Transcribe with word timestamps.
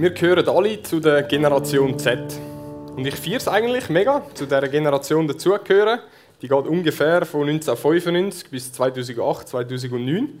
Wir 0.00 0.10
gehören 0.10 0.48
alle 0.48 0.80
zu 0.80 1.00
der 1.00 1.24
Generation 1.24 1.98
Z. 1.98 2.20
Und 2.94 3.04
ich 3.04 3.16
feiere 3.16 3.38
es 3.38 3.48
eigentlich 3.48 3.88
mega, 3.88 4.22
zu 4.32 4.44
dieser 4.44 4.68
Generation 4.68 5.26
dazugehören. 5.26 5.98
Die 6.40 6.46
geht 6.46 6.66
ungefähr 6.68 7.26
von 7.26 7.48
1995 7.48 8.48
bis 8.48 8.72
2008, 8.74 9.48
2009. 9.48 10.40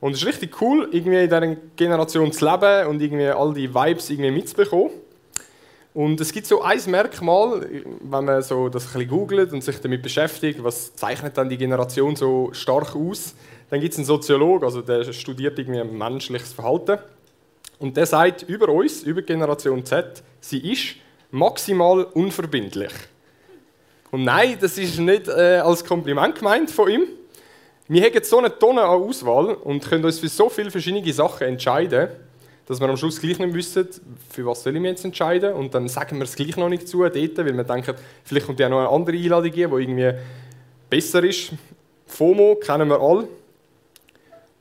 Und 0.00 0.12
es 0.12 0.22
ist 0.22 0.26
richtig 0.26 0.60
cool, 0.60 0.88
irgendwie 0.90 1.22
in 1.22 1.28
dieser 1.28 1.56
Generation 1.76 2.32
zu 2.32 2.44
leben 2.44 2.88
und 2.88 3.00
irgendwie 3.00 3.28
all 3.28 3.54
die 3.54 3.72
Vibes 3.72 4.10
irgendwie 4.10 4.32
mitzubekommen. 4.32 4.90
Und 5.94 6.20
es 6.20 6.32
gibt 6.32 6.48
so 6.48 6.62
ein 6.62 6.80
Merkmal, 6.88 7.64
wenn 8.00 8.24
man 8.24 8.42
so 8.42 8.68
das 8.68 8.86
ein 8.88 8.92
bisschen 8.92 9.08
googelt 9.08 9.52
und 9.52 9.62
sich 9.62 9.80
damit 9.80 10.02
beschäftigt, 10.02 10.64
was 10.64 10.96
zeichnet 10.96 11.38
dann 11.38 11.48
die 11.48 11.58
Generation 11.58 12.16
so 12.16 12.48
stark 12.50 12.96
aus, 12.96 13.36
dann 13.70 13.80
gibt 13.80 13.92
es 13.92 13.98
einen 13.98 14.04
Soziologen, 14.04 14.64
also 14.64 14.82
der 14.82 15.04
studiert 15.12 15.60
irgendwie 15.60 15.84
menschliches 15.84 16.52
Verhalten. 16.52 16.98
Und 17.78 17.96
der 17.96 18.06
sagt 18.06 18.42
über 18.42 18.68
uns, 18.68 19.02
über 19.02 19.22
Generation 19.22 19.84
Z, 19.84 20.22
sie 20.40 20.72
ist 20.72 20.96
maximal 21.30 22.04
unverbindlich. 22.04 22.92
Und 24.10 24.24
nein, 24.24 24.56
das 24.60 24.78
ist 24.78 24.98
nicht 24.98 25.28
äh, 25.28 25.58
als 25.58 25.84
Kompliment 25.84 26.36
gemeint 26.36 26.70
von 26.70 26.90
ihm. 26.90 27.02
Wir 27.88 28.02
haben 28.02 28.24
so 28.24 28.38
eine 28.38 28.56
Tonne 28.58 28.82
an 28.82 29.02
Auswahl 29.02 29.54
und 29.54 29.84
können 29.84 30.04
uns 30.04 30.18
für 30.18 30.28
so 30.28 30.48
viele 30.48 30.70
verschiedene 30.70 31.12
Sachen 31.12 31.46
entscheiden, 31.46 32.08
dass 32.66 32.80
wir 32.80 32.88
am 32.88 32.96
Schluss 32.96 33.20
gleich 33.20 33.38
nicht 33.38 33.54
wissen, 33.54 33.88
für 34.30 34.44
was 34.46 34.62
soll 34.62 34.74
ich 34.74 34.80
mich 34.80 34.90
jetzt 34.90 35.04
entscheiden. 35.04 35.52
Und 35.52 35.74
dann 35.74 35.88
sagen 35.88 36.16
wir 36.16 36.24
es 36.24 36.34
gleich 36.34 36.56
noch 36.56 36.68
nicht 36.68 36.88
zu, 36.88 36.98
dort, 36.98 37.14
weil 37.14 37.56
wir 37.56 37.64
denken, 37.64 37.94
vielleicht 38.24 38.46
kommt 38.46 38.58
ja 38.58 38.68
noch 38.68 38.80
eine 38.80 38.88
andere 38.88 39.16
Einladung 39.16 39.52
die 39.52 39.60
irgendwie 39.60 40.12
besser 40.90 41.22
ist. 41.22 41.52
FOMO 42.06 42.56
kennen 42.56 42.88
wir 42.88 43.00
alle. 43.00 43.28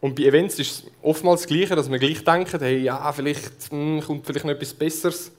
Und 0.05 0.13
bei 0.13 0.25
Events 0.25 0.59
ist 0.59 0.69
es 0.69 0.83
oftmals 1.01 1.41
das 1.41 1.47
Gleiche, 1.47 1.75
dass 1.75 1.89
wir 1.89 1.97
gleich 1.97 2.23
denken, 2.23 2.59
hey, 2.59 2.77
ja, 2.77 3.11
vielleicht 3.11 3.73
mh, 3.73 4.01
hm, 4.01 4.01
kommt 4.05 4.25
vielleicht 4.27 4.45
noch 4.45 4.53
etwas 4.53 4.71
Besseres. 4.71 5.31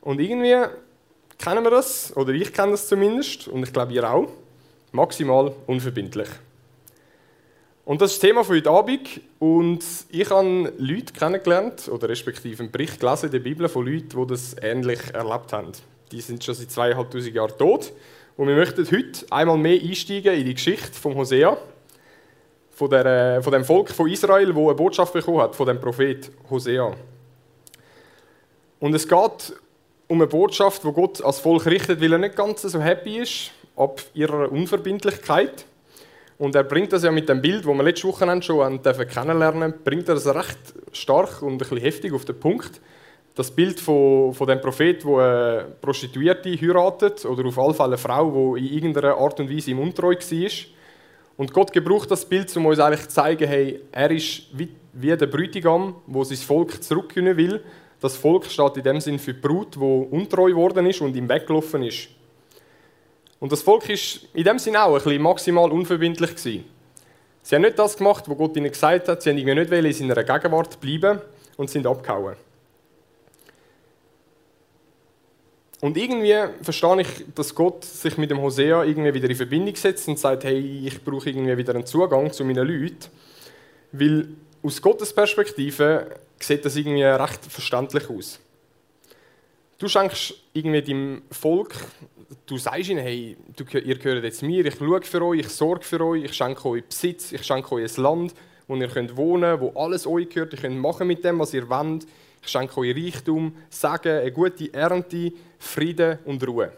Und 0.00 0.18
irgendwie 0.18 0.56
kennen 1.36 1.62
wir 1.62 1.70
das, 1.70 2.16
oder 2.16 2.32
ich 2.32 2.54
kenne 2.54 2.70
das 2.72 2.88
zumindest, 2.88 3.48
und 3.48 3.62
ich 3.62 3.70
glaube 3.70 3.92
ihr 3.92 4.10
auch, 4.10 4.30
maximal 4.92 5.52
unverbindlich. 5.66 6.28
Und 7.84 8.00
das 8.00 8.12
ist 8.12 8.22
das 8.22 8.30
Thema 8.30 8.44
von 8.44 8.56
heute 8.56 8.70
Abend. 8.70 9.20
Und 9.38 9.84
ich 10.08 10.30
habe 10.30 10.72
Leute 10.78 11.12
kennengelernt, 11.12 11.90
oder 11.90 12.08
respektive 12.08 12.62
einen 12.62 12.72
Bericht 12.72 12.98
gelesen 12.98 13.26
in 13.26 13.32
der 13.32 13.40
Bibel 13.40 13.68
von 13.68 13.84
Leuten, 13.84 14.08
die 14.08 14.26
das 14.26 14.56
ähnlich 14.62 15.00
erlebt 15.12 15.52
haben. 15.52 15.72
Die 16.12 16.22
sind 16.22 16.42
schon 16.42 16.54
seit 16.54 16.70
zweieinhalbtausend 16.70 17.34
Jahren 17.34 17.58
tot. 17.58 17.92
Und 18.38 18.48
wir 18.48 18.56
möchten 18.56 18.90
heute 18.90 19.26
einmal 19.30 19.58
mehr 19.58 19.78
einsteigen 19.82 20.32
in 20.32 20.46
die 20.46 20.54
Geschichte 20.54 20.94
von 20.94 21.14
Hosea 21.14 21.58
von, 22.74 22.90
der, 22.90 23.42
von 23.42 23.52
dem 23.52 23.64
Volk 23.64 23.90
von 23.90 24.10
Israel, 24.10 24.54
wo 24.54 24.68
eine 24.68 24.74
Botschaft 24.74 25.12
bekommen 25.12 25.40
hat, 25.40 25.54
von 25.54 25.66
dem 25.66 25.80
Prophet 25.80 26.30
Hosea. 26.50 26.92
Und 28.80 28.94
es 28.94 29.08
geht 29.08 29.54
um 30.08 30.20
eine 30.20 30.26
Botschaft, 30.26 30.84
wo 30.84 30.92
Gott 30.92 31.24
als 31.24 31.38
Volk 31.38 31.66
richtet, 31.66 32.00
weil 32.00 32.12
er 32.12 32.18
nicht 32.18 32.36
ganz 32.36 32.62
so 32.62 32.80
happy 32.80 33.18
ist 33.18 33.52
ab 33.76 34.02
ihrer 34.12 34.50
Unverbindlichkeit. 34.50 35.64
Und 36.36 36.56
er 36.56 36.64
bringt 36.64 36.92
das 36.92 37.04
ja 37.04 37.12
mit 37.12 37.28
dem 37.28 37.40
Bild, 37.40 37.64
wo 37.64 37.72
wir 37.74 37.84
letzte 37.84 38.08
Woche 38.08 38.42
schon 38.42 38.82
kennenlernen 38.82 39.74
bringt 39.84 40.08
er 40.08 40.16
das 40.16 40.26
recht 40.26 40.58
stark 40.92 41.42
und 41.42 41.52
ein 41.52 41.58
bisschen 41.58 41.78
heftig 41.78 42.12
auf 42.12 42.24
den 42.24 42.38
Punkt. 42.38 42.80
Das 43.36 43.50
Bild 43.50 43.80
von, 43.80 44.34
von 44.34 44.46
dem 44.48 44.60
Prophet, 44.60 45.04
wo 45.04 45.18
eine 45.18 45.66
Prostituierte 45.80 46.50
heiratet 46.50 47.24
oder 47.24 47.46
auf 47.46 47.58
alle 47.58 47.74
Fälle 47.74 47.88
eine 47.88 47.98
Frau, 47.98 48.56
die 48.56 48.66
in 48.66 48.74
irgendeiner 48.74 49.16
Art 49.16 49.38
und 49.38 49.50
Weise 49.50 49.70
im 49.70 49.78
Untreu 49.78 50.14
war 50.14 50.50
und 51.36 51.52
Gott 51.52 51.72
gebraucht 51.72 52.10
das 52.10 52.24
Bild, 52.24 52.54
um 52.56 52.66
uns 52.66 52.78
eigentlich 52.78 53.08
zu 53.08 53.14
zeigen, 53.14 53.48
hey, 53.48 53.80
er 53.90 54.10
ist 54.10 54.46
wie, 54.52 54.68
wie 54.92 55.16
der 55.16 55.26
Bräutigam, 55.26 55.96
wo 56.06 56.22
sein 56.22 56.38
Volk 56.38 56.82
zurückgewinnen 56.82 57.36
will. 57.36 57.64
Das 58.00 58.16
Volk 58.16 58.46
steht 58.46 58.76
in 58.76 58.82
dem 58.84 59.00
Sinn 59.00 59.18
für 59.18 59.34
die 59.34 59.40
Brut, 59.40 59.78
wo 59.78 60.02
untreu 60.02 60.50
geworden 60.50 60.86
ist 60.86 61.00
und 61.00 61.16
ihm 61.16 61.28
weggelaufen 61.28 61.82
ist. 61.82 62.08
Und 63.40 63.50
das 63.50 63.62
Volk 63.62 63.88
ist 63.88 64.28
in 64.32 64.44
dem 64.44 64.58
Sinn 64.58 64.76
auch 64.76 64.94
ein 64.94 65.02
bisschen 65.02 65.22
maximal 65.22 65.70
unverbindlich 65.70 66.36
gewesen. 66.36 66.64
Sie 67.42 67.54
haben 67.54 67.62
nicht 67.62 67.78
das 67.78 67.96
gemacht, 67.96 68.24
was 68.26 68.38
Gott 68.38 68.56
ihnen 68.56 68.70
gesagt 68.70 69.08
hat. 69.08 69.22
Sie 69.22 69.30
haben 69.30 69.36
nicht 69.36 69.70
in 69.70 69.92
seiner 69.92 70.22
Gegenwart 70.22 70.80
bleiben 70.80 71.20
und 71.56 71.68
sind 71.68 71.86
abgehauen. 71.86 72.36
Und 75.84 75.98
irgendwie 75.98 76.34
verstehe 76.62 77.02
ich, 77.02 77.08
dass 77.34 77.54
Gott 77.54 77.84
sich 77.84 78.16
mit 78.16 78.30
dem 78.30 78.40
Hosea 78.40 78.84
irgendwie 78.84 79.12
wieder 79.12 79.28
in 79.28 79.36
Verbindung 79.36 79.76
setzt 79.76 80.08
und 80.08 80.18
sagt, 80.18 80.44
hey, 80.44 80.86
ich 80.86 81.04
brauche 81.04 81.28
irgendwie 81.28 81.58
wieder 81.58 81.74
einen 81.74 81.84
Zugang 81.84 82.32
zu 82.32 82.42
meinen 82.42 82.66
Leuten. 82.66 83.10
Weil 83.92 84.28
aus 84.62 84.80
Gottes 84.80 85.12
Perspektive 85.12 86.06
sieht 86.40 86.64
das 86.64 86.76
irgendwie 86.76 87.02
recht 87.02 87.44
verständlich 87.44 88.08
aus. 88.08 88.40
Du 89.76 89.86
schenkst 89.86 90.32
irgendwie 90.54 90.80
deinem 90.80 91.22
Volk, 91.30 91.74
du 92.46 92.56
sagst 92.56 92.88
ihnen, 92.88 93.02
hey, 93.02 93.36
ihr 93.84 93.98
gehört 93.98 94.24
jetzt 94.24 94.42
mir, 94.42 94.64
ich 94.64 94.76
schaue 94.76 95.02
für 95.02 95.22
euch, 95.22 95.40
ich 95.40 95.48
sorge 95.50 95.84
für 95.84 96.00
euch, 96.00 96.24
ich 96.24 96.32
schenke 96.32 96.66
euch 96.66 96.84
Besitz, 96.84 97.30
ich 97.30 97.44
schenke 97.44 97.74
euch 97.74 97.98
ein 97.98 98.02
Land, 98.02 98.34
wo 98.68 98.74
ihr 98.76 98.88
könnt 98.88 99.18
wohnen 99.18 99.58
könnt, 99.58 99.74
wo 99.74 99.78
alles 99.78 100.06
euch 100.06 100.30
gehört, 100.30 100.54
ihr 100.54 100.60
könnt 100.60 100.78
machen 100.78 101.06
mit 101.06 101.22
dem, 101.22 101.38
was 101.38 101.52
ihr 101.52 101.68
wollt. 101.68 102.06
Schenke 102.46 102.78
euch 102.78 102.94
Reichtum, 102.94 103.56
Segen, 103.70 104.20
eine 104.20 104.32
gute 104.32 104.72
Ernte, 104.72 105.32
Frieden 105.58 106.18
und 106.24 106.46
Ruhe. 106.46 106.72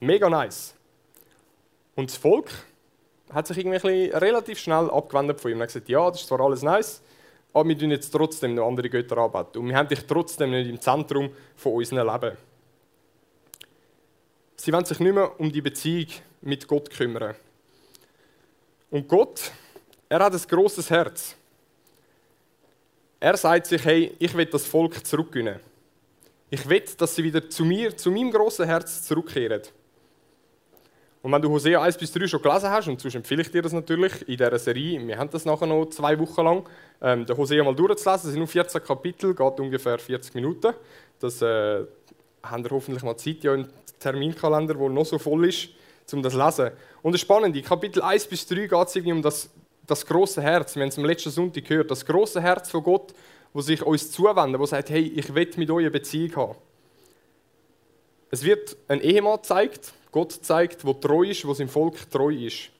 Mega 0.00 0.28
nice. 0.28 0.74
Und 1.94 2.10
das 2.10 2.16
Volk 2.16 2.50
hat 3.32 3.46
sich 3.46 3.58
irgendwie 3.58 4.10
relativ 4.10 4.58
schnell 4.58 4.90
abgewendet 4.90 5.40
von 5.40 5.50
ihm 5.50 5.56
und 5.56 5.62
hat 5.62 5.68
gesagt, 5.68 5.88
ja, 5.88 6.08
das 6.10 6.20
ist 6.20 6.28
zwar 6.28 6.40
alles 6.40 6.62
nice, 6.62 7.02
aber 7.52 7.68
wir 7.68 7.78
tun 7.78 7.90
jetzt 7.90 8.10
trotzdem 8.10 8.54
noch 8.54 8.68
andere 8.68 8.90
Götter 8.90 9.16
arbeiten. 9.16 9.58
Und 9.58 9.68
wir 9.68 9.76
haben 9.76 9.88
dich 9.88 10.04
trotzdem 10.06 10.50
nicht 10.50 10.68
im 10.68 10.80
Zentrum 10.80 11.30
von 11.56 11.72
unserem 11.72 12.06
Leben. 12.06 12.36
Sie 14.56 14.72
wollen 14.72 14.84
sich 14.84 15.00
nicht 15.00 15.14
mehr 15.14 15.40
um 15.40 15.50
die 15.50 15.62
Beziehung 15.62 16.08
mit 16.42 16.66
Gott 16.68 16.90
kümmern. 16.90 17.34
Und 18.90 19.08
Gott, 19.08 19.50
er 20.08 20.20
hat 20.20 20.32
ein 20.32 20.40
großes 20.40 20.90
Herz. 20.90 21.36
Er 23.18 23.36
sagt 23.36 23.66
sich, 23.66 23.84
hey, 23.84 24.14
ich 24.18 24.34
will 24.36 24.46
das 24.46 24.66
Volk 24.66 25.06
zurückgewinnen. 25.06 25.60
Ich 26.50 26.68
will, 26.68 26.84
dass 26.98 27.14
sie 27.14 27.24
wieder 27.24 27.48
zu 27.48 27.64
mir, 27.64 27.96
zu 27.96 28.10
meinem 28.10 28.30
großen 28.30 28.66
Herz 28.66 29.02
zurückkehren. 29.02 29.62
Und 31.22 31.32
wenn 31.32 31.42
du 31.42 31.50
Hosea 31.50 31.82
1 31.82 31.96
bis 31.96 32.12
3 32.12 32.28
schon 32.28 32.40
gelesen 32.40 32.70
hast, 32.70 32.86
und 32.86 33.00
sonst 33.00 33.16
empfehle 33.16 33.42
ich 33.42 33.50
dir 33.50 33.62
das 33.62 33.72
natürlich 33.72 34.20
in 34.28 34.36
dieser 34.36 34.58
Serie, 34.60 35.04
wir 35.04 35.18
haben 35.18 35.30
das 35.30 35.44
nachher 35.44 35.66
noch 35.66 35.86
zwei 35.86 36.16
Wochen 36.20 36.44
lang, 36.44 36.68
ähm, 37.00 37.26
den 37.26 37.36
Hosea 37.36 37.64
mal 37.64 37.74
durchzulesen, 37.74 38.04
das 38.04 38.22
sind 38.22 38.38
nur 38.38 38.46
14 38.46 38.84
Kapitel, 38.84 39.34
geht 39.34 39.60
ungefähr 39.60 39.98
40 39.98 40.34
Minuten. 40.34 40.72
Das 41.18 41.42
äh, 41.42 41.84
haben 42.44 42.62
wir 42.62 42.70
hoffentlich 42.70 43.02
mal 43.02 43.16
Zeit 43.16 43.42
ja 43.42 43.54
im 43.54 43.66
Terminkalender, 43.98 44.74
der 44.74 44.88
noch 44.88 45.06
so 45.06 45.18
voll 45.18 45.48
ist, 45.48 45.70
um 46.12 46.22
das 46.22 46.34
zu 46.34 46.38
lesen. 46.38 46.70
Und 47.02 47.12
das 47.12 47.22
Spannende, 47.22 47.60
Kapitel 47.62 48.02
1 48.02 48.26
bis 48.28 48.46
3 48.46 48.66
geht 48.66 48.72
es 48.86 48.94
irgendwie 48.94 49.12
um 49.12 49.22
das 49.22 49.50
das 49.86 50.04
große 50.04 50.42
Herz, 50.42 50.74
wir 50.74 50.82
haben 50.82 50.88
es 50.88 50.98
am 50.98 51.04
letzten 51.04 51.30
Sonntag 51.30 51.64
gehört, 51.64 51.90
das 51.90 52.04
große 52.04 52.40
Herz 52.40 52.70
von 52.70 52.82
Gott, 52.82 53.14
wo 53.52 53.60
sich 53.60 53.82
uns 53.82 54.10
zuwendet, 54.10 54.60
wo 54.60 54.66
sagt, 54.66 54.90
hey, 54.90 55.12
ich 55.14 55.34
will 55.34 55.50
mit 55.56 55.70
euch 55.70 55.84
eine 55.84 55.90
Beziehung 55.90 56.36
haben. 56.36 56.54
Es 58.30 58.42
wird 58.42 58.76
ein 58.88 59.00
Ehemann 59.00 59.36
gezeigt, 59.36 59.92
Gott 60.10 60.32
zeigt, 60.32 60.84
wo 60.84 60.92
treu 60.92 61.22
ist, 61.22 61.46
wo 61.46 61.54
sein 61.54 61.68
Volk 61.68 62.10
treu 62.10 62.34
ist. 62.34 62.70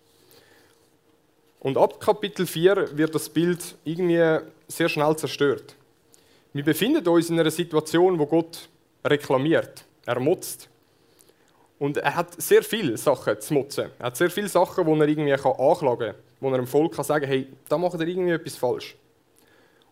Und 1.60 1.78
ab 1.78 2.00
Kapitel 2.00 2.46
4 2.46 2.96
wird 2.96 3.14
das 3.14 3.28
Bild 3.28 3.76
irgendwie 3.84 4.38
sehr 4.68 4.88
schnell 4.88 5.16
zerstört. 5.16 5.74
Wir 6.52 6.64
befinden 6.64 7.06
uns 7.06 7.30
in 7.30 7.38
einer 7.38 7.50
Situation, 7.50 8.18
wo 8.18 8.26
Gott 8.26 8.68
reklamiert, 9.04 9.84
er 10.04 10.20
motzt. 10.20 10.68
Und 11.78 11.98
er 11.98 12.14
hat 12.14 12.40
sehr 12.40 12.62
viele 12.62 12.96
Sachen 12.96 13.40
zu 13.40 13.54
motzen. 13.54 13.90
Er 13.98 14.06
hat 14.06 14.16
sehr 14.16 14.30
viele 14.30 14.48
Sachen, 14.48 14.86
die 14.86 15.00
er 15.00 15.08
irgendwie 15.08 15.32
anklagen 15.32 16.12
kann 16.12 16.25
wo 16.40 16.50
er 16.50 16.56
dem 16.56 16.66
Volk 16.66 16.94
kann 16.94 17.04
sagen 17.04 17.24
kann, 17.24 17.32
hey, 17.32 17.46
da 17.68 17.78
macht 17.78 18.00
er 18.00 18.06
irgendwie 18.06 18.32
etwas 18.32 18.56
falsch. 18.56 18.96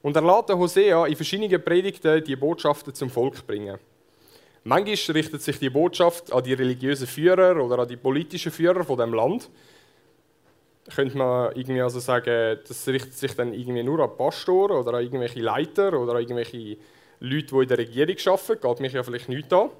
Und 0.02 0.16
er 0.16 0.22
lässt 0.22 0.50
Hosea 0.50 1.06
in 1.06 1.16
verschiedenen 1.16 1.64
Predigten 1.64 2.22
die 2.22 2.36
Botschaften 2.36 2.94
zum 2.94 3.08
Volk 3.08 3.46
bringen. 3.46 3.78
Manchmal 4.64 5.16
richtet 5.16 5.42
sich 5.42 5.58
die 5.58 5.70
Botschaft 5.70 6.32
an 6.32 6.42
die 6.42 6.54
religiösen 6.54 7.06
Führer 7.06 7.62
oder 7.62 7.80
an 7.80 7.88
die 7.88 7.96
politischen 7.96 8.52
Führer 8.52 8.84
von 8.84 8.98
dem 8.98 9.14
Land. 9.14 9.50
Könnte 10.94 11.16
man 11.16 11.54
irgendwie 11.54 11.80
also 11.80 12.00
sagen, 12.00 12.58
das 12.66 12.86
richtet 12.88 13.14
sich 13.14 13.34
dann 13.34 13.54
irgendwie 13.54 13.82
nur 13.82 14.00
an 14.00 14.16
Pastoren 14.16 14.76
oder 14.76 14.94
an 14.98 15.04
irgendwelche 15.04 15.40
Leiter 15.40 15.98
oder 15.98 16.14
an 16.14 16.20
irgendwelche 16.20 16.76
Leute, 17.20 17.54
die 17.54 17.62
in 17.62 17.68
der 17.68 17.78
Regierung 17.78 18.16
arbeiten. 18.26 18.60
Geht 18.60 18.80
mich 18.80 18.92
ja 18.92 19.02
vielleicht 19.02 19.28
nicht 19.28 19.52
an. 19.52 19.70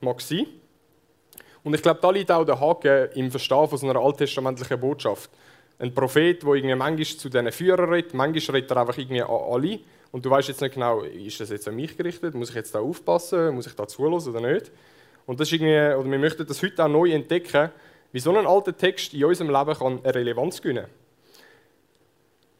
Mag 0.00 0.20
sein. 0.20 0.46
Und 1.62 1.74
ich 1.74 1.82
glaube, 1.82 2.00
da 2.00 2.10
liegt 2.10 2.30
auch 2.30 2.44
der 2.44 2.58
Haken 2.58 3.10
im 3.14 3.30
Verstehen 3.30 3.68
von 3.68 3.78
so 3.78 3.88
einer 3.88 4.00
alttestamentlichen 4.00 4.80
Botschaft 4.80 5.30
ein 5.78 5.94
Prophet, 5.94 6.42
der 6.42 6.54
irgendwie 6.54 6.74
manchmal 6.74 7.04
zu 7.04 7.28
diesen 7.28 7.52
Führern 7.52 7.90
redet, 7.90 8.14
manchmal 8.14 8.56
redet 8.56 8.70
er 8.70 8.76
einfach 8.78 8.98
irgendwie 8.98 9.22
an 9.22 9.30
alle. 9.30 9.80
Und 10.10 10.24
du 10.24 10.30
weißt 10.30 10.48
jetzt 10.48 10.60
nicht 10.60 10.74
genau, 10.74 11.02
ist 11.02 11.38
das 11.40 11.50
jetzt 11.50 11.68
an 11.68 11.76
mich 11.76 11.96
gerichtet? 11.96 12.34
Muss 12.34 12.50
ich 12.50 12.56
jetzt 12.56 12.74
da 12.74 12.80
aufpassen? 12.80 13.54
Muss 13.54 13.66
ich 13.66 13.74
da 13.74 13.86
zulassen 13.86 14.34
oder 14.34 14.40
nicht? 14.52 14.72
Und 15.26 15.38
das 15.38 15.48
ist 15.48 15.60
irgendwie, 15.60 15.94
oder 15.94 16.10
wir 16.10 16.18
möchten 16.18 16.46
das 16.46 16.62
heute 16.62 16.84
auch 16.84 16.88
neu 16.88 17.12
entdecken, 17.12 17.70
wie 18.12 18.20
so 18.20 18.34
ein 18.34 18.46
alter 18.46 18.76
Text 18.76 19.12
in 19.12 19.24
unserem 19.24 19.50
Leben 19.50 19.78
kann 19.78 20.00
eine 20.02 20.14
Relevanz 20.14 20.62
gewinnen 20.62 20.86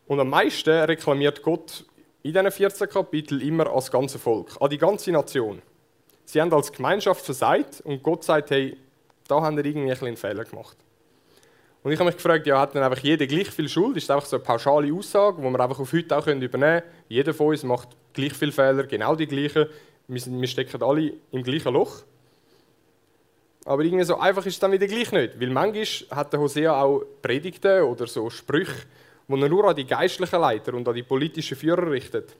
Und 0.06 0.20
am 0.20 0.28
meisten 0.28 0.70
reklamiert 0.70 1.42
Gott 1.42 1.84
in 2.22 2.34
diesen 2.34 2.50
14 2.50 2.88
Kapiteln 2.88 3.40
immer 3.40 3.72
als 3.72 3.90
ganze 3.90 4.18
Volk, 4.18 4.56
an 4.60 4.68
die 4.68 4.78
ganze 4.78 5.10
Nation. 5.10 5.62
Sie 6.26 6.40
haben 6.40 6.52
als 6.52 6.70
Gemeinschaft 6.70 7.24
versagt 7.24 7.80
und 7.80 8.02
Gott 8.02 8.22
sagt, 8.22 8.50
hey, 8.50 8.76
da 9.26 9.40
haben 9.40 9.56
wir 9.56 9.64
irgendwie 9.64 9.90
ein 9.90 10.06
einen 10.06 10.16
Fehler 10.18 10.44
gemacht. 10.44 10.76
Und 11.82 11.92
ich 11.92 11.98
habe 11.98 12.08
mich 12.08 12.16
gefragt, 12.16 12.46
ja, 12.46 12.60
hat 12.60 12.74
dann 12.74 12.82
einfach 12.82 13.02
jeder 13.02 13.26
gleich 13.26 13.50
viel 13.50 13.68
Schuld? 13.68 13.96
Ist 13.96 14.08
das 14.08 14.16
einfach 14.16 14.28
so 14.28 14.36
eine 14.36 14.44
pauschale 14.44 14.92
Aussage, 14.92 15.40
die 15.40 15.48
wir 15.48 15.60
einfach 15.60 15.78
auf 15.78 15.92
heute 15.92 16.16
auch 16.16 16.26
übernehmen 16.26 16.50
können? 16.50 16.82
Jeder 17.08 17.32
von 17.32 17.48
uns 17.48 17.62
macht 17.62 17.88
gleich 18.12 18.32
viele 18.34 18.52
Fehler, 18.52 18.84
genau 18.84 19.14
die 19.14 19.26
gleichen. 19.26 19.66
Wir, 20.08 20.22
wir 20.26 20.48
stecken 20.48 20.82
alle 20.82 21.12
im 21.30 21.42
gleichen 21.42 21.72
Loch. 21.72 22.02
Aber 23.64 23.82
irgendwie 23.84 24.04
so 24.04 24.18
einfach 24.18 24.44
ist 24.46 24.54
es 24.54 24.60
dann 24.60 24.72
wieder 24.72 24.86
gleich 24.86 25.12
nicht. 25.12 25.40
Weil 25.40 25.50
manchmal 25.50 26.18
hat 26.18 26.32
der 26.32 26.40
Hosea 26.40 26.82
auch 26.82 27.02
Predigten 27.22 27.82
oder 27.82 28.06
so 28.06 28.28
Sprüche, 28.30 28.86
die 29.28 29.40
er 29.40 29.48
nur 29.48 29.64
an 29.64 29.76
die 29.76 29.86
geistlichen 29.86 30.40
Leiter 30.40 30.74
und 30.74 30.88
an 30.88 30.94
die 30.94 31.02
politischen 31.02 31.56
Führer 31.56 31.90
richtet. 31.90 32.34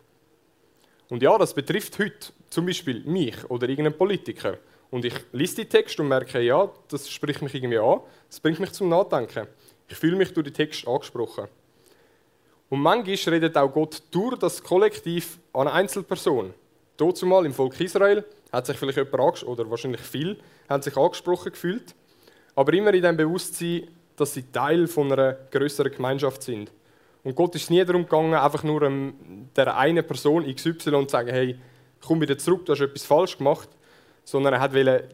Und 1.10 1.22
ja, 1.22 1.36
das 1.38 1.54
betrifft 1.54 1.98
heute 1.98 2.32
zum 2.50 2.66
Beispiel 2.66 3.02
mich 3.04 3.48
oder 3.48 3.68
irgendeinen 3.68 3.96
Politiker. 3.96 4.58
Und 4.90 5.04
ich 5.04 5.14
lese 5.32 5.56
die 5.56 5.66
Text 5.66 5.98
und 6.00 6.08
merke, 6.08 6.40
ja, 6.40 6.70
das 6.88 7.10
spricht 7.10 7.42
mich 7.42 7.54
irgendwie 7.54 7.78
an, 7.78 8.00
das 8.28 8.40
bringt 8.40 8.60
mich 8.60 8.72
zum 8.72 8.88
Nachdenken. 8.88 9.46
Ich 9.88 9.96
fühle 9.96 10.16
mich 10.16 10.32
durch 10.32 10.44
den 10.44 10.54
Text 10.54 10.86
angesprochen. 10.86 11.48
Und 12.70 12.80
manchmal 12.80 13.34
redet 13.34 13.56
auch 13.56 13.72
Gott 13.72 14.02
durch 14.10 14.38
das 14.38 14.62
Kollektiv 14.62 15.38
an 15.52 15.62
eine 15.62 15.72
Einzelperson. 15.72 16.52
Dazu 16.96 17.26
mal 17.26 17.46
im 17.46 17.54
Volk 17.54 17.80
Israel 17.80 18.24
hat 18.52 18.66
sich 18.66 18.76
vielleicht 18.76 18.98
jemand 18.98 19.42
oder 19.44 19.70
wahrscheinlich 19.70 20.00
viel, 20.00 20.38
haben 20.68 20.82
sich 20.82 20.96
angesprochen 20.96 21.52
gefühlt, 21.52 21.94
aber 22.54 22.72
immer 22.72 22.92
in 22.92 23.02
dem 23.02 23.16
Bewusstsein, 23.16 23.88
dass 24.16 24.34
sie 24.34 24.50
Teil 24.50 24.86
von 24.86 25.12
einer 25.12 25.34
größeren 25.50 25.92
Gemeinschaft 25.92 26.42
sind. 26.42 26.72
Und 27.24 27.34
Gott 27.34 27.54
ist 27.54 27.70
nie 27.70 27.84
darum 27.84 28.02
gegangen, 28.02 28.34
einfach 28.34 28.64
nur 28.64 28.82
ähm, 28.82 29.48
der 29.54 29.76
eine 29.76 30.02
Person 30.02 30.44
XY 30.44 30.80
zu 30.80 31.08
sagen, 31.08 31.28
hey, 31.28 31.58
komm 32.00 32.20
wieder 32.20 32.36
zurück, 32.36 32.64
du 32.66 32.72
hast 32.72 32.80
etwas 32.80 33.04
falsch 33.04 33.38
gemacht, 33.38 33.68
sondern 34.28 34.52
er 34.52 34.74
wollte 34.74 35.08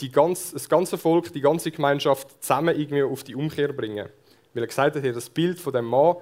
die 0.00 0.10
ganze, 0.10 0.54
das 0.54 0.68
ganze 0.70 0.96
Volk, 0.96 1.30
die 1.34 1.40
ganze 1.42 1.70
Gemeinschaft 1.70 2.42
zusammen 2.42 2.74
irgendwie 2.74 3.02
auf 3.02 3.22
die 3.22 3.34
Umkehr 3.34 3.74
bringen. 3.74 4.08
Weil 4.54 4.62
er 4.62 4.66
gesagt 4.66 4.96
hat, 4.96 5.04
das 5.04 5.28
Bild 5.28 5.60
von 5.60 5.74
dem 5.74 5.84
Mann 5.84 6.16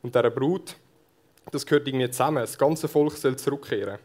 und 0.00 0.14
der 0.14 0.30
Brut, 0.30 0.76
das 1.50 1.66
gehört 1.66 1.88
irgendwie 1.88 2.08
zusammen. 2.08 2.36
Das 2.36 2.56
ganze 2.56 2.86
Volk 2.86 3.14
soll 3.14 3.34
zurückkehren. 3.34 3.98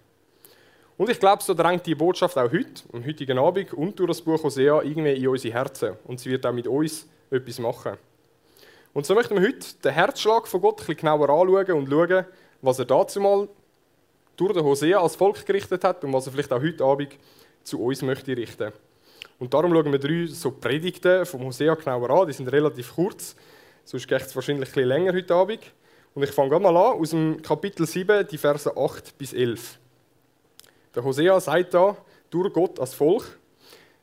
Und 0.98 1.12
ich 1.12 1.20
glaube, 1.20 1.44
so 1.44 1.54
drängt 1.54 1.86
die 1.86 1.94
Botschaft 1.94 2.36
auch 2.36 2.52
heute, 2.52 2.82
am 2.94 3.06
heutigen 3.06 3.38
Abend 3.38 3.72
und 3.74 4.00
durch 4.00 4.08
das 4.08 4.22
Buch 4.24 4.42
Hosea 4.44 4.82
irgendwie 4.82 5.14
in 5.14 5.28
unsere 5.28 5.54
Herzen. 5.54 5.98
Und 6.06 6.20
sie 6.20 6.32
wird 6.32 6.48
auch 6.48 6.54
mit 6.54 6.66
uns 6.66 7.08
etwas 7.30 7.60
machen. 7.60 7.94
Und 8.92 9.06
so 9.06 9.14
möchten 9.14 9.36
wir 9.36 9.48
heute 9.48 9.76
den 9.84 9.94
Herzschlag 9.94 10.48
von 10.48 10.62
Gott 10.62 10.76
ein 10.76 10.78
bisschen 10.78 10.98
genauer 10.98 11.30
anschauen 11.30 11.78
und 11.78 11.88
schauen, 11.88 12.26
was 12.64 12.80
er 12.80 12.86
dazu 12.86 13.22
mal 13.22 13.48
durch 14.36 14.54
den 14.54 14.64
Hosea 14.64 15.00
als 15.00 15.16
Volk 15.16 15.46
gerichtet 15.46 15.84
hat 15.84 16.04
und 16.04 16.12
was 16.12 16.26
er 16.26 16.32
vielleicht 16.32 16.52
auch 16.52 16.62
heute 16.62 16.84
Abend 16.84 17.10
zu 17.68 17.81
uns 17.81 18.02
möchte 18.02 18.36
richten. 18.36 18.72
Und 19.40 19.54
darum 19.54 19.72
schauen 19.74 19.92
wir 19.92 20.00
drei 20.00 20.25
so 20.28 20.52
Predigten 20.52 21.25
vom 21.25 21.44
Hosea 21.44 21.75
genauer 21.75 22.10
an. 22.10 22.28
Die 22.28 22.34
sind 22.34 22.48
relativ 22.48 22.96
kurz, 22.96 23.36
sonst 23.84 24.08
geht 24.08 24.22
es 24.22 24.36
wahrscheinlich 24.36 24.69
ein 24.69 24.74
bisschen 24.74 24.88
länger 24.88 25.14
heute 25.14 25.36
Abend. 25.36 25.60
Und 26.16 26.24
ich 26.24 26.31
fange 26.31 26.60
mal 26.60 26.75
an 26.75 27.00
aus 27.00 27.12
dem 27.12 27.42
Kapitel 27.42 27.86
7, 27.86 28.28
die 28.28 28.38
Verse 28.38 28.75
8 28.75 29.18
bis 29.18 29.34
11. 29.34 29.78
Der 30.96 31.04
Hosea 31.04 31.40
sagt 31.40 31.74
da 31.74 31.96
durch 32.31 32.52
Gott 32.54 32.80
als 32.80 32.96
Volk, 32.96 33.38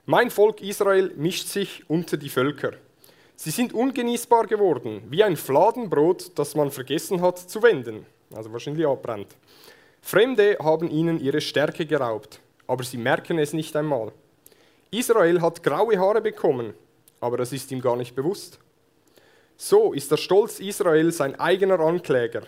mein 0.07 0.31
Volk 0.31 0.61
Israel 0.61 1.13
mischt 1.17 1.49
sich 1.49 1.83
unter 1.89 2.17
die 2.17 2.29
Völker. 2.29 2.75
Sie 3.35 3.51
sind 3.51 3.73
ungenießbar 3.73 4.47
geworden, 4.47 5.03
wie 5.09 5.25
ein 5.25 5.37
Fladenbrot, 5.37 6.39
das 6.39 6.55
man 6.55 6.71
vergessen 6.71 7.21
hat 7.21 7.39
zu 7.39 7.63
wenden, 7.63 8.07
also 8.33 8.53
wahrscheinlich 8.53 8.87
abbrennt. 8.87 9.35
Fremde 10.03 10.59
haben 10.61 10.91
ihnen 10.91 11.19
ihre 11.19 11.41
Stärke 11.41 11.85
geraubt, 11.87 12.39
aber 12.67 12.85
sie 12.85 12.99
merken 12.99 13.39
es 13.39 13.53
nicht 13.53 13.75
einmal. 13.77 14.13
Israel 14.91 15.41
hat 15.41 15.63
graue 15.63 15.99
Haare 15.99 16.21
bekommen, 16.21 16.75
aber 17.21 17.37
das 17.37 17.53
ist 17.53 17.71
ihm 17.73 17.81
gar 17.81 17.97
nicht 17.97 18.15
bewusst. 18.15 18.59
So 19.57 19.93
ist 19.93 20.11
der 20.11 20.17
Stolz 20.17 20.61
Israel 20.61 21.13
sein 21.13 21.39
eigener 21.39 21.81
Ankläger. 21.81 22.43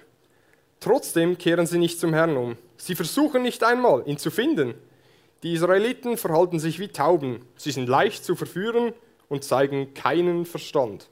Trotzdem 0.81 1.39
kehren 1.39 1.67
sie 1.67 1.79
nicht 1.79 1.99
zum 1.99 2.13
Herrn 2.13 2.37
um. 2.37 2.57
Sie 2.77 2.95
versuchen 2.95 3.43
nicht 3.43 3.65
einmal, 3.65 4.03
ihn 4.07 4.19
zu 4.19 4.31
finden. 4.31 4.75
Die 5.43 5.53
Israeliten 5.53 6.17
verhalten 6.17 6.59
sich 6.59 6.79
wie 6.79 6.89
Tauben. 6.89 7.47
Sie 7.57 7.71
sind 7.71 7.89
leicht 7.89 8.25
zu 8.25 8.37
verführen 8.37 8.93
und 9.29 9.45
zeigen 9.45 9.95
keinen 9.95 10.47
Verstand. 10.47 11.09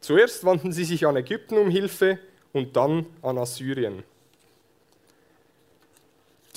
Zuerst 0.00 0.44
wandten 0.44 0.72
sie 0.72 0.84
sich 0.84 1.06
an 1.06 1.16
Ägypten 1.16 1.58
um 1.58 1.70
Hilfe 1.70 2.18
und 2.52 2.76
dann 2.76 3.06
an 3.22 3.38
Assyrien. 3.38 4.02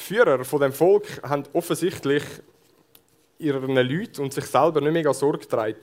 Führer 0.06 0.46
von 0.46 0.62
dem 0.62 0.72
Volk 0.72 1.22
haben 1.24 1.44
offensichtlich 1.54 2.24
ihren 3.40 3.76
Leuten 3.76 4.22
und 4.22 4.34
sich 4.34 4.46
selber 4.46 4.80
nicht 4.82 4.94
mega 4.94 5.14
Sorge 5.14 5.40
getragen. 5.40 5.78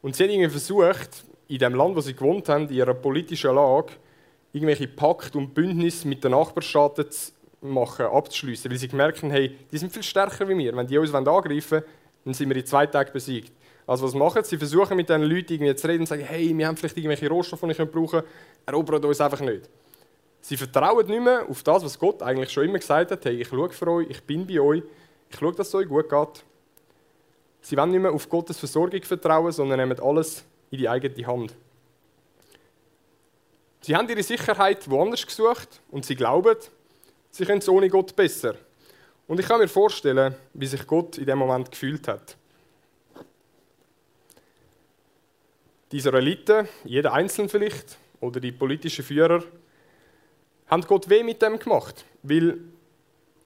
Und 0.00 0.14
sie 0.14 0.24
haben 0.24 0.30
irgendwie 0.30 0.50
versucht, 0.50 1.24
in 1.48 1.58
dem 1.58 1.74
Land, 1.74 1.96
wo 1.96 2.00
sie 2.00 2.14
gewohnt 2.14 2.48
haben, 2.48 2.68
in 2.68 2.74
ihrer 2.74 2.94
politischen 2.94 3.54
Lage, 3.54 3.94
irgendwelche 4.52 4.88
Pakt 4.88 5.34
und 5.34 5.54
Bündnisse 5.54 6.06
mit 6.06 6.22
den 6.22 6.30
Nachbarstaaten 6.30 7.10
zu 7.10 7.32
machen, 7.60 8.06
abzuschließen, 8.06 8.70
weil 8.70 8.78
sie 8.78 8.88
gemerkt 8.88 9.22
haben, 9.22 9.30
hey, 9.30 9.56
die 9.70 9.78
sind 9.78 9.92
viel 9.92 10.02
stärker 10.02 10.48
wie 10.48 10.56
wir. 10.56 10.76
Wenn 10.76 10.86
die 10.86 10.98
uns 10.98 11.12
angreifen 11.12 11.70
wollen, 11.70 11.84
dann 12.24 12.34
sind 12.34 12.48
wir 12.48 12.56
in 12.56 12.66
zwei 12.66 12.86
Tagen 12.86 13.12
besiegt. 13.12 13.52
Also 13.86 14.06
was 14.06 14.14
machen 14.14 14.44
sie? 14.44 14.50
Sie 14.50 14.58
versuchen 14.58 14.96
mit 14.96 15.08
diesen 15.08 15.22
Leuten 15.22 15.52
irgendwie 15.54 15.74
zu 15.74 15.88
reden 15.88 16.00
und 16.00 16.06
sagen, 16.06 16.22
hey, 16.22 16.56
wir 16.56 16.66
haben 16.66 16.76
vielleicht 16.76 16.96
irgendwelche 16.96 17.28
Rohstoffe, 17.28 17.60
die 17.62 17.70
ich 17.70 17.90
brauchen 17.90 18.22
erobert 18.64 19.04
uns 19.04 19.20
einfach 19.20 19.40
nicht. 19.40 19.68
Sie 20.42 20.56
vertrauen 20.56 21.06
nicht 21.06 21.22
mehr 21.22 21.48
auf 21.48 21.62
das, 21.62 21.84
was 21.84 21.98
Gott 21.98 22.20
eigentlich 22.20 22.50
schon 22.50 22.64
immer 22.64 22.78
gesagt 22.78 23.12
hat, 23.12 23.24
hey, 23.24 23.40
ich 23.40 23.48
schaue 23.48 23.70
für 23.70 23.86
euch, 23.88 24.10
ich 24.10 24.22
bin 24.24 24.44
bei 24.44 24.60
euch, 24.60 24.82
ich 25.30 25.38
schaue, 25.38 25.54
dass 25.54 25.68
es 25.68 25.74
euch 25.76 25.88
gut 25.88 26.08
geht. 26.10 26.44
Sie 27.60 27.76
wollen 27.76 27.92
nicht 27.92 28.00
mehr 28.00 28.12
auf 28.12 28.28
Gottes 28.28 28.58
Versorgung 28.58 29.02
vertrauen, 29.04 29.52
sondern 29.52 29.78
nehmen 29.78 29.98
alles 30.00 30.44
in 30.72 30.78
die 30.78 30.88
eigene 30.88 31.26
Hand. 31.26 31.54
Sie 33.82 33.94
haben 33.94 34.08
ihre 34.08 34.22
Sicherheit 34.22 34.90
woanders 34.90 35.24
gesucht 35.24 35.80
und 35.92 36.04
sie 36.04 36.16
glauben, 36.16 36.56
sie 37.30 37.44
können 37.44 37.60
es 37.60 37.68
ohne 37.68 37.88
Gott 37.88 38.14
besser. 38.16 38.56
Und 39.28 39.38
ich 39.38 39.46
kann 39.46 39.60
mir 39.60 39.68
vorstellen, 39.68 40.34
wie 40.54 40.66
sich 40.66 40.84
Gott 40.88 41.18
in 41.18 41.26
dem 41.26 41.38
Moment 41.38 41.70
gefühlt 41.70 42.08
hat. 42.08 42.36
Die 45.92 45.98
Israeliten, 45.98 46.66
jeder 46.84 47.12
Einzelne 47.12 47.48
vielleicht, 47.48 47.96
oder 48.20 48.40
die 48.40 48.52
politischen 48.52 49.04
Führer, 49.04 49.44
haben 50.72 50.82
Gott 50.86 51.08
weh 51.10 51.22
mit 51.22 51.42
dem 51.42 51.58
gemacht. 51.58 52.06
Weil 52.22 52.58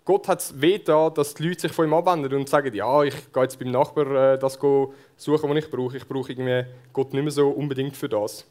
Gott 0.05 0.29
hat 0.29 0.41
es 0.41 0.61
weh 0.61 0.79
da, 0.79 1.11
dass 1.11 1.35
die 1.35 1.49
Leute 1.49 1.63
sich 1.63 1.73
von 1.73 1.87
ihm 1.87 1.95
abwenden 1.95 2.33
und 2.35 2.49
sagen, 2.49 2.73
ja, 2.73 3.03
ich 3.03 3.33
gehe 3.33 3.43
jetzt 3.43 3.59
beim 3.59 3.73
Nachbar 3.73 4.35
äh, 4.35 4.39
das 4.39 4.55
suchen, 4.55 5.51
was 5.51 5.57
ich 5.57 5.69
brauche. 5.69 5.97
Ich 5.97 6.07
brauche 6.07 6.31
irgendwie 6.31 6.65
Gott 6.93 7.13
nicht 7.13 7.25
mehr 7.25 7.33
so 7.33 7.49
unbedingt 7.49 7.97
für 7.97 8.09
das. 8.09 8.47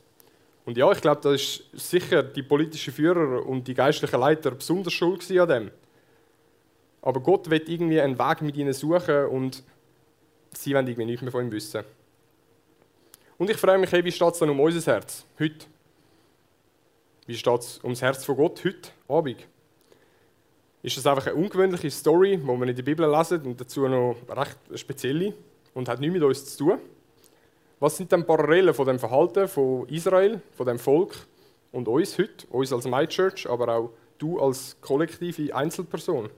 Und 0.66 0.76
ja, 0.76 0.92
ich 0.92 1.00
glaube, 1.00 1.22
da 1.22 1.34
ist 1.34 1.64
sicher 1.72 2.22
die 2.22 2.44
politischen 2.44 2.92
Führer 2.92 3.46
und 3.46 3.66
die 3.66 3.74
geistlichen 3.74 4.20
Leiter 4.20 4.52
besonders 4.52 4.92
schuld 4.92 5.32
an 5.32 5.48
dem. 5.48 5.72
Aber 7.02 7.22
Gott 7.22 7.50
wird 7.50 7.70
irgendwie 7.70 8.02
einen 8.02 8.20
Weg 8.20 8.42
mit 8.42 8.58
ihnen 8.58 8.74
suchen 8.74 9.28
und 9.28 9.64
sie 10.52 10.74
wollen 10.74 10.88
irgendwie 10.88 11.06
nichts 11.06 11.22
mehr 11.22 11.32
von 11.32 11.46
ihm 11.46 11.52
wissen. 11.52 11.86
Und 13.38 13.50
ich 13.50 13.58
frage 13.58 13.80
mich, 13.80 13.92
hey, 13.94 14.04
wie 14.04 14.12
steht 14.12 14.34
es 14.34 14.40
dann 14.40 14.50
um 14.50 14.60
unser 14.60 14.92
Herz 14.92 15.24
heute? 15.40 15.66
Wie 17.28 17.36
steht 17.36 17.62
es 17.62 17.84
ums 17.84 18.04
Herz 18.04 18.24
von 18.24 18.36
Gott 18.36 18.64
heute 18.64 18.90
Abend? 19.08 19.48
Ist 20.84 20.98
das 20.98 21.08
einfach 21.08 21.26
eine 21.26 21.36
ungewöhnliche 21.36 21.90
Story, 21.90 22.38
die 22.38 22.46
wir 22.46 22.68
in 22.68 22.76
der 22.76 22.84
Bibel 22.84 23.10
lesen 23.10 23.42
und 23.42 23.60
dazu 23.60 23.88
noch 23.88 24.16
recht 24.30 24.60
spezielle 24.76 25.34
und 25.74 25.90
hat 25.90 26.00
nichts 26.00 26.14
mit 26.14 26.22
uns 26.22 26.56
zu 26.56 26.66
tun? 26.66 26.80
Was 27.80 27.98
sind 27.98 28.12
denn 28.12 28.28
Parallelen 28.28 28.76
von 28.76 28.86
dem 28.86 29.00
Verhalten 29.00 29.48
von 29.48 29.90
Israel, 29.90 30.40
von 30.56 30.68
dem 30.68 30.78
Volk 30.78 31.16
und 31.72 31.88
uns 31.88 32.16
heute, 32.20 32.46
uns 32.50 32.72
als 32.72 32.86
My 32.86 33.08
Church, 33.08 33.50
aber 33.50 33.76
auch 33.76 33.90
du 34.20 34.40
als 34.40 34.80
kollektive 34.80 35.54
Einzelperson? 35.56 36.30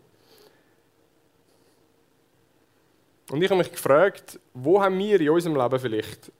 Und 3.29 3.41
ich 3.41 3.50
habe 3.50 3.58
mich 3.58 3.72
gefragt, 3.74 4.39
wo 4.53 4.82
haben 4.82 4.98
wir 4.98 5.20
in 5.20 5.29
unserem 5.32 5.58
Leben 5.58 5.79
vielleicht 5.79 6.32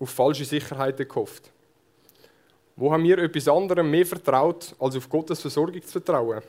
auf 0.00 0.10
falsche 0.10 0.44
Sicherheiten 0.44 1.06
gehofft? 1.06 1.53
Wo 2.76 2.92
haben 2.92 3.04
wir 3.04 3.18
etwas 3.18 3.46
anderem 3.46 3.90
mehr 3.90 4.04
vertraut, 4.04 4.74
als 4.80 4.96
auf 4.96 5.08
Gottes 5.08 5.40
Versorgung 5.40 5.80
zu 5.82 5.92
vertrauen? 5.92 6.42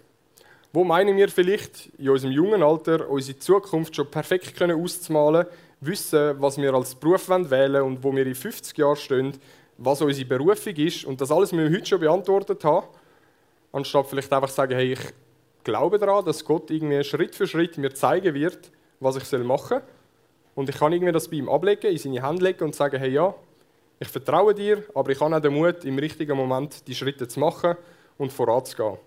Wo 0.73 0.83
meinen 0.83 1.15
wir 1.15 1.29
vielleicht 1.29 1.89
in 1.97 2.09
unserem 2.09 2.33
jungen 2.33 2.63
Alter 2.63 3.09
unsere 3.09 3.37
Zukunft 3.37 3.95
schon 3.95 4.09
perfekt 4.09 4.55
können 4.57 4.81
auszumalen, 4.81 5.45
wissen, 5.81 6.41
was 6.41 6.57
wir 6.57 6.73
als 6.73 6.95
Beruf 6.95 7.29
wählen 7.29 7.49
wollen 7.49 7.81
und 7.83 8.03
wo 8.03 8.13
wir 8.13 8.25
in 8.25 8.33
50 8.35 8.77
Jahren 8.77 8.95
stehen, 8.95 9.33
was 9.77 10.01
unsere 10.01 10.27
Berufung 10.27 10.75
ist 10.75 11.05
und 11.05 11.21
das 11.21 11.31
alles 11.31 11.51
müssen 11.51 11.71
wir 11.71 11.77
heute 11.77 11.87
schon 11.87 11.99
beantwortet 11.99 12.63
haben, 12.63 12.87
anstatt 13.71 14.07
vielleicht 14.07 14.33
einfach 14.33 14.49
zu 14.49 14.55
sagen, 14.55 14.75
hey, 14.75 14.93
ich 14.93 15.13
glaube 15.63 15.99
daran, 15.99 16.25
dass 16.25 16.43
Gott 16.43 16.71
irgendwie 16.71 17.03
Schritt 17.03 17.35
für 17.35 17.45
Schritt 17.45 17.77
mir 17.77 17.93
zeigen 17.93 18.33
wird, 18.33 18.71
was 18.99 19.15
ich 19.15 19.43
machen 19.43 19.79
soll 19.79 19.81
und 20.55 20.69
ich 20.69 20.77
kann 20.77 20.91
irgendwie 20.91 21.11
das 21.11 21.27
bei 21.27 21.37
ihm 21.37 21.49
ablegen, 21.49 21.91
in 21.91 21.97
seine 21.97 22.27
Hände 22.27 22.43
legen 22.43 22.63
und 22.63 22.73
sagen, 22.73 22.97
hey 22.97 23.11
ja, 23.11 23.35
ich 23.99 24.07
vertraue 24.07 24.53
dir, 24.53 24.83
aber 24.93 25.11
ich 25.11 25.19
habe 25.19 25.35
auch 25.35 25.39
den 25.39 25.53
Mut, 25.53 25.85
im 25.85 25.97
richtigen 25.97 26.35
Moment 26.35 26.85
die 26.87 26.95
Schritte 26.95 27.27
zu 27.27 27.39
machen 27.39 27.75
und 28.17 28.31
voranzugehen. 28.33 28.97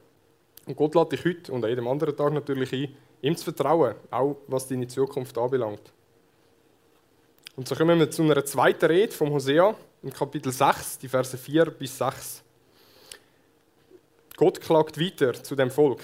Und 0.66 0.76
Gott 0.76 0.94
lädt 0.94 1.12
dich 1.12 1.24
heute 1.24 1.52
und 1.52 1.64
an 1.64 1.70
jedem 1.70 1.88
anderen 1.88 2.16
Tag 2.16 2.32
natürlich 2.32 2.72
ein, 2.72 2.94
ihm 3.22 3.36
zu 3.36 3.44
vertrauen, 3.44 3.94
auch 4.10 4.36
was 4.46 4.66
deine 4.66 4.86
Zukunft 4.86 5.36
anbelangt. 5.36 5.92
Und 7.56 7.66
so 7.66 7.74
kommen 7.74 7.98
wir 7.98 8.10
zu 8.10 8.22
einer 8.22 8.44
zweiten 8.44 8.86
Rede 8.86 9.12
vom 9.12 9.30
Hosea 9.30 9.74
im 10.02 10.12
Kapitel 10.12 10.52
6, 10.52 10.98
die 10.98 11.08
Verse 11.08 11.36
4 11.36 11.66
bis 11.72 11.98
6. 11.98 12.42
Gott 14.36 14.60
klagt 14.60 15.00
weiter 15.00 15.34
zu 15.42 15.56
dem 15.56 15.70
Volk. 15.70 16.02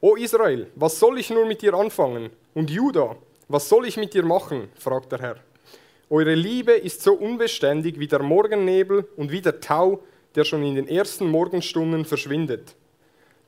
O 0.00 0.16
Israel, 0.16 0.70
was 0.74 0.98
soll 0.98 1.18
ich 1.18 1.30
nur 1.30 1.46
mit 1.46 1.62
dir 1.62 1.72
anfangen? 1.72 2.30
Und 2.52 2.70
Juda, 2.70 3.16
was 3.48 3.68
soll 3.68 3.86
ich 3.86 3.96
mit 3.96 4.12
dir 4.12 4.24
machen? 4.24 4.68
fragt 4.78 5.10
der 5.12 5.20
Herr. 5.20 5.36
Eure 6.10 6.34
Liebe 6.34 6.72
ist 6.72 7.02
so 7.02 7.14
unbeständig 7.14 7.98
wie 7.98 8.06
der 8.06 8.22
Morgennebel 8.22 9.08
und 9.16 9.30
wie 9.30 9.40
der 9.40 9.60
Tau, 9.60 10.02
der 10.34 10.44
schon 10.44 10.62
in 10.62 10.74
den 10.74 10.88
ersten 10.88 11.28
Morgenstunden 11.28 12.04
verschwindet. 12.04 12.74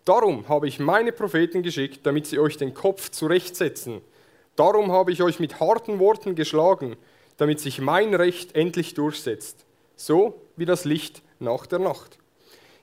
Darum 0.05 0.49
habe 0.49 0.69
ich 0.69 0.79
meine 0.79 1.13
Propheten 1.13 1.63
geschickt, 1.63 2.01
damit 2.05 2.27
sie 2.27 2.39
euch 2.39 2.57
den 2.57 2.73
Kopf 2.73 3.11
zurechtsetzen. 3.11 4.01
Darum 4.55 4.91
habe 4.91 5.13
ich 5.13 5.23
euch 5.23 5.39
mit 5.39 5.61
harten 5.61 5.99
Worten 5.99 6.35
geschlagen, 6.35 6.97
damit 7.37 7.61
sich 7.61 7.81
mein 7.81 8.15
Recht 8.15 8.55
endlich 8.55 8.95
durchsetzt, 8.95 9.67
so 9.97 10.41
wie 10.57 10.65
das 10.65 10.85
Licht 10.85 11.23
nach 11.39 11.67
der 11.67 11.81
Nacht. 11.81 12.19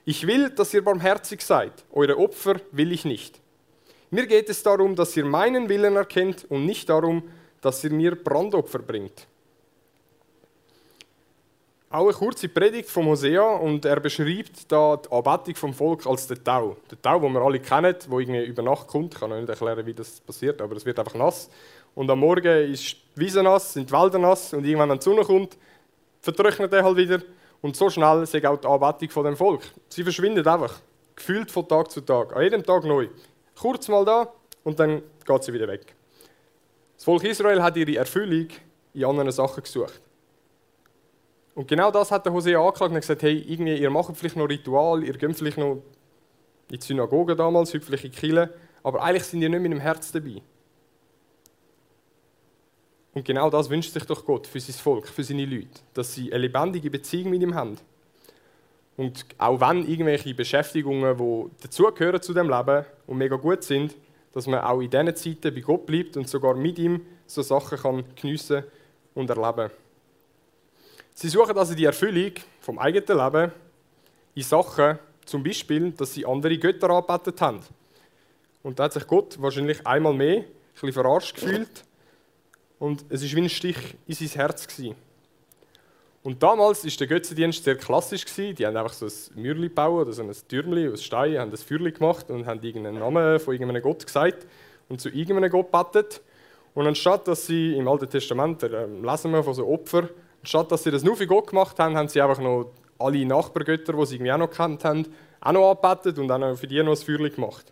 Ich 0.05 0.27
will, 0.27 0.49
dass 0.49 0.73
ihr 0.73 0.83
barmherzig 0.83 1.41
seid, 1.41 1.71
eure 1.91 2.17
Opfer 2.19 2.59
will 2.71 2.91
ich 2.91 3.05
nicht. 3.05 3.39
Mir 4.11 4.27
geht 4.27 4.49
es 4.49 4.61
darum, 4.61 4.95
dass 4.95 5.17
ihr 5.17 5.25
meinen 5.25 5.69
Willen 5.69 5.95
erkennt 5.95 6.45
und 6.49 6.65
nicht 6.65 6.89
darum, 6.89 7.23
dass 7.61 7.83
ihr 7.83 7.91
mir 7.91 8.15
Brandopfer 8.15 8.79
bringt. 8.79 9.27
Auch 11.93 12.05
eine 12.05 12.13
kurze 12.13 12.49
Predigt 12.49 12.89
von 12.89 13.05
Hosea 13.05 13.43
und 13.57 13.85
er 13.85 13.99
beschreibt 13.99 14.71
da 14.71 14.97
die 14.97 15.11
Anbetung 15.11 15.53
vom 15.53 15.73
Volk 15.75 16.07
als 16.07 16.25
den 16.25 16.43
Tau. 16.43 16.75
Der 16.89 16.99
Tau, 16.99 17.19
den 17.19 17.33
wir 17.33 17.41
alle 17.43 17.59
kennen, 17.59 17.95
der 18.09 18.17
irgendwie 18.17 18.45
über 18.45 18.63
Nacht 18.63 18.87
kommt. 18.87 19.13
Ich 19.13 19.19
kann 19.19 19.29
noch 19.29 19.37
nicht 19.37 19.47
erklären, 19.47 19.85
wie 19.85 19.93
das 19.93 20.19
passiert, 20.19 20.59
aber 20.59 20.75
es 20.75 20.87
wird 20.87 20.97
einfach 20.97 21.13
nass. 21.13 21.51
Und 21.93 22.09
am 22.09 22.17
Morgen 22.17 22.71
ist 22.71 22.95
die 23.15 23.19
Wiese 23.19 23.43
nass, 23.43 23.73
sind 23.73 23.91
die 23.91 23.93
Wälder 23.93 24.17
nass 24.17 24.55
und 24.55 24.65
irgendwann, 24.65 24.89
wenn 24.89 24.97
die 24.97 25.03
Sonne 25.03 25.21
kommt, 25.21 25.55
vertrocknet 26.19 26.73
er 26.73 26.83
halt 26.83 26.97
wieder. 26.97 27.21
Und 27.61 27.75
so 27.75 27.91
schnell 27.91 28.23
ist 28.23 28.35
auch 28.43 28.57
die 28.57 28.67
Anbetung 28.67 29.09
von 29.11 29.25
dem 29.25 29.37
Volk. 29.37 29.61
Sie 29.89 30.01
verschwindet 30.01 30.47
einfach, 30.47 30.79
gefühlt 31.15 31.51
von 31.51 31.67
Tag 31.67 31.91
zu 31.91 32.01
Tag, 32.01 32.35
an 32.35 32.41
jedem 32.41 32.63
Tag 32.63 32.85
neu. 32.85 33.07
Kurz 33.55 33.87
mal 33.87 34.03
da 34.03 34.33
und 34.63 34.79
dann 34.79 35.03
geht 35.23 35.43
sie 35.43 35.53
wieder 35.53 35.67
weg. 35.67 35.93
Das 36.95 37.05
Volk 37.05 37.23
Israel 37.23 37.61
hat 37.61 37.77
ihre 37.77 37.97
Erfüllung 37.97 38.47
in 38.95 39.05
anderen 39.05 39.31
Sachen 39.31 39.61
gesucht. 39.61 40.01
Und 41.55 41.67
genau 41.67 41.91
das 41.91 42.11
hat 42.11 42.25
der 42.25 42.33
Hosea 42.33 42.59
angeklagt 42.59 42.91
und 42.91 42.99
gesagt, 42.99 43.23
hey, 43.23 43.37
irgendwie, 43.47 43.77
ihr 43.77 43.89
macht 43.89 44.15
vielleicht 44.17 44.35
noch 44.35 44.49
Ritual, 44.49 45.03
ihr 45.03 45.13
geht 45.13 45.35
vielleicht 45.35 45.57
noch 45.57 45.83
in 46.69 46.79
die 46.79 46.85
Synagoge 46.85 47.35
damals, 47.35 47.73
heute 47.73 47.85
vielleicht 47.85 48.05
in 48.05 48.11
Kirche, 48.11 48.53
aber 48.81 49.03
eigentlich 49.03 49.25
sind 49.25 49.41
ihr 49.41 49.49
nicht 49.49 49.61
mit 49.61 49.71
dem 49.71 49.79
Herz 49.79 50.11
dabei. 50.11 50.41
Und 53.13 53.25
genau 53.25 53.49
das 53.49 53.69
wünscht 53.69 53.93
sich 53.93 54.05
doch 54.05 54.25
Gott 54.25 54.47
für 54.47 54.59
sein 54.59 54.75
Volk, 54.75 55.07
für 55.07 55.23
seine 55.23 55.45
Leute, 55.45 55.81
dass 55.93 56.15
sie 56.15 56.33
eine 56.33 56.47
lebendige 56.47 56.89
Beziehung 56.89 57.29
mit 57.29 57.43
ihm 57.43 57.53
haben. 57.53 57.77
Und 58.97 59.25
auch 59.37 59.59
wenn 59.59 59.87
irgendwelche 59.87 60.33
Beschäftigungen, 60.33 61.17
die 61.17 61.61
dazugehören 61.61 62.21
zu 62.21 62.33
dem 62.33 62.49
Leben 62.49 62.85
und 63.05 63.17
mega 63.17 63.35
gut 63.35 63.63
sind, 63.63 63.95
dass 64.33 64.47
man 64.47 64.61
auch 64.61 64.81
in 64.81 64.89
diesen 64.89 65.15
Zeiten 65.15 65.53
bei 65.53 65.61
Gott 65.61 65.85
bleibt 65.85 66.17
und 66.17 66.27
sogar 66.27 66.55
mit 66.55 66.79
ihm 66.79 67.01
so 67.27 67.43
Sachen 67.43 67.77
kann 67.77 68.03
geniessen 68.15 68.63
und 69.13 69.29
erleben 69.29 69.69
kann. 69.69 69.71
Sie 71.13 71.29
suchen 71.29 71.57
also 71.57 71.75
die 71.75 71.85
Erfüllung 71.85 72.33
vom 72.59 72.79
eigenen 72.79 73.17
Leben 73.17 73.51
in 74.35 74.43
Sachen, 74.43 74.97
zum 75.25 75.43
Beispiel, 75.43 75.91
dass 75.91 76.13
sie 76.13 76.25
andere 76.25 76.57
Götter 76.57 76.89
angebetet 76.89 77.39
haben. 77.39 77.59
Und 78.63 78.79
da 78.79 78.85
hat 78.85 78.93
sich 78.93 79.05
Gott 79.05 79.39
wahrscheinlich 79.41 79.85
einmal 79.85 80.13
mehr 80.13 80.37
ein 80.37 80.45
bisschen 80.73 80.93
verarscht 80.93 81.35
gefühlt 81.35 81.85
und 82.79 83.05
es 83.09 83.23
war 83.23 83.37
wie 83.37 83.41
ein 83.43 83.49
Stich 83.49 83.77
in 84.07 84.15
sein 84.15 84.27
Herz. 84.29 84.67
Gewesen. 84.67 84.95
Und 86.23 86.41
damals 86.41 86.83
war 86.83 86.91
der 86.91 87.07
Götzendienst 87.07 87.63
sehr 87.63 87.75
klassisch. 87.75 88.25
Gewesen. 88.25 88.55
Die 88.55 88.65
haben 88.65 88.75
einfach 88.75 88.93
so 88.93 89.05
ein 89.05 89.41
Mürli 89.41 89.67
gebaut 89.67 90.01
oder 90.01 90.13
so 90.13 90.23
ein 90.23 90.31
Türmli 90.47 90.89
aus 90.89 91.03
Stein, 91.03 91.37
haben 91.37 91.51
ein 91.51 91.57
Feuerli 91.57 91.91
gemacht 91.91 92.29
und 92.29 92.45
haben 92.45 92.61
irgendeinen 92.63 92.99
Namen 92.99 93.39
von 93.39 93.53
irgendeinem 93.53 93.81
Gott 93.81 94.05
gesagt 94.05 94.47
und 94.89 94.99
zu 94.99 95.09
irgendeinem 95.09 95.51
Gott 95.51 95.71
betet. 95.71 96.21
Und 96.73 96.87
anstatt 96.87 97.27
dass 97.27 97.45
sie 97.45 97.75
im 97.77 97.87
Alten 97.87 98.09
Testament, 98.09 98.63
ähm, 98.63 99.03
lesen 99.03 99.31
wir 99.31 99.43
von 99.43 99.53
so 99.53 99.67
Opfern, 99.67 100.09
Statt 100.43 100.71
dass 100.71 100.83
sie 100.83 100.91
das 100.91 101.03
nur 101.03 101.15
für 101.15 101.27
Gott 101.27 101.47
gemacht 101.47 101.79
haben, 101.79 101.95
haben 101.95 102.09
sie 102.09 102.21
einfach 102.21 102.39
noch 102.39 102.71
alle 102.99 103.25
Nachbargötter, 103.25 103.93
die 103.93 104.05
sie 104.05 104.15
irgendwie 104.15 104.31
auch 104.31 104.37
noch 104.37 104.51
kennt 104.51 104.83
haben, 104.83 105.05
auch 105.41 105.51
noch 105.51 105.71
angebetet 105.71 106.19
und 106.19 106.31
auch 106.31 106.37
noch 106.37 106.55
für 106.57 106.67
die 106.67 106.81
noch 106.83 106.91
ein 106.91 106.97
Feuerchen 106.97 107.35
gemacht. 107.35 107.65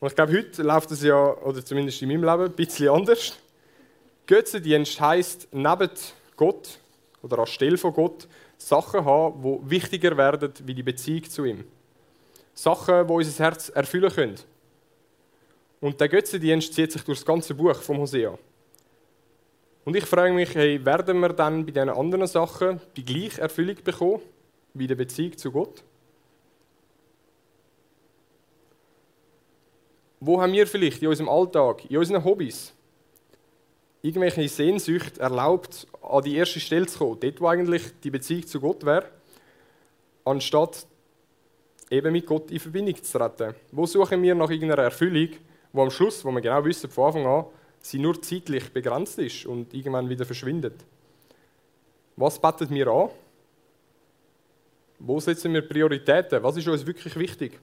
Und 0.00 0.08
ich 0.08 0.14
glaube, 0.14 0.32
heute 0.32 0.62
läuft 0.62 0.90
es 0.90 1.02
ja, 1.02 1.16
oder 1.16 1.64
zumindest 1.64 2.02
in 2.02 2.08
meinem 2.08 2.24
Leben, 2.24 2.44
ein 2.44 2.52
bisschen 2.52 2.88
anders. 2.88 3.34
Götzendienst 4.26 5.00
heisst, 5.00 5.48
neben 5.52 5.90
Gott 6.36 6.78
oder 7.22 7.38
anstelle 7.38 7.78
von 7.78 7.92
Gott 7.92 8.28
Sachen 8.58 9.04
haben, 9.04 9.42
die 9.42 9.70
wichtiger 9.70 10.16
werden 10.16 10.52
wie 10.64 10.74
die 10.74 10.82
Beziehung 10.82 11.24
zu 11.24 11.44
ihm. 11.44 11.64
Sachen, 12.54 13.06
die 13.06 13.12
unser 13.12 13.44
Herz 13.44 13.68
erfüllen 13.68 14.10
können. 14.10 14.36
Und 15.80 16.00
der 16.00 16.08
Götzendienst 16.08 16.72
zieht 16.72 16.92
sich 16.92 17.02
durch 17.02 17.18
das 17.18 17.26
ganze 17.26 17.54
Buch 17.54 17.76
vom 17.76 17.98
Hosea. 17.98 18.38
Und 19.86 19.94
ich 19.94 20.04
frage 20.04 20.32
mich, 20.32 20.52
hey, 20.56 20.84
werden 20.84 21.20
wir 21.20 21.28
dann 21.28 21.64
bei 21.64 21.70
diesen 21.70 21.90
anderen 21.90 22.26
Sachen 22.26 22.80
die 22.96 23.04
gleiche 23.04 23.40
Erfüllung 23.40 23.76
bekommen 23.84 24.20
wie 24.74 24.82
in 24.82 24.88
der 24.88 24.96
Beziehung 24.96 25.38
zu 25.38 25.52
Gott? 25.52 25.84
Wo 30.18 30.42
haben 30.42 30.52
wir 30.52 30.66
vielleicht 30.66 31.02
in 31.02 31.08
unserem 31.08 31.28
Alltag, 31.28 31.88
in 31.88 31.98
unseren 31.98 32.24
Hobbys, 32.24 32.74
irgendwelche 34.02 34.48
Sehnsucht 34.48 35.18
erlaubt, 35.18 35.86
an 36.02 36.24
die 36.24 36.34
erste 36.34 36.58
Stelle 36.58 36.86
zu 36.86 36.98
kommen, 36.98 37.20
dort, 37.20 37.40
wo 37.40 37.46
eigentlich 37.46 37.84
die 38.02 38.10
Beziehung 38.10 38.44
zu 38.44 38.60
Gott 38.60 38.84
wäre, 38.84 39.08
anstatt 40.24 40.84
eben 41.90 42.10
mit 42.12 42.26
Gott 42.26 42.50
in 42.50 42.58
Verbindung 42.58 43.00
zu 43.00 43.18
treten? 43.18 43.54
Wo 43.70 43.86
suchen 43.86 44.20
wir 44.20 44.34
nach 44.34 44.50
irgendeiner 44.50 44.82
Erfüllung, 44.82 45.28
wo 45.72 45.82
am 45.82 45.92
Schluss, 45.92 46.24
wo 46.24 46.32
wir 46.32 46.40
genau 46.40 46.64
wissen 46.64 46.90
von 46.90 47.06
Anfang 47.06 47.26
an, 47.26 47.44
sie 47.90 47.98
nur 47.98 48.20
zeitlich 48.20 48.72
begrenzt 48.72 49.18
ist 49.18 49.46
und 49.46 49.72
irgendwann 49.72 50.08
wieder 50.08 50.24
verschwindet. 50.24 50.84
Was 52.16 52.38
betet 52.38 52.70
mir 52.70 52.88
an? 52.88 53.10
Wo 54.98 55.20
setzen 55.20 55.52
wir 55.52 55.62
Prioritäten? 55.62 56.42
Was 56.42 56.56
ist 56.56 56.66
uns 56.66 56.86
wirklich 56.86 57.16
wichtig? 57.16 57.58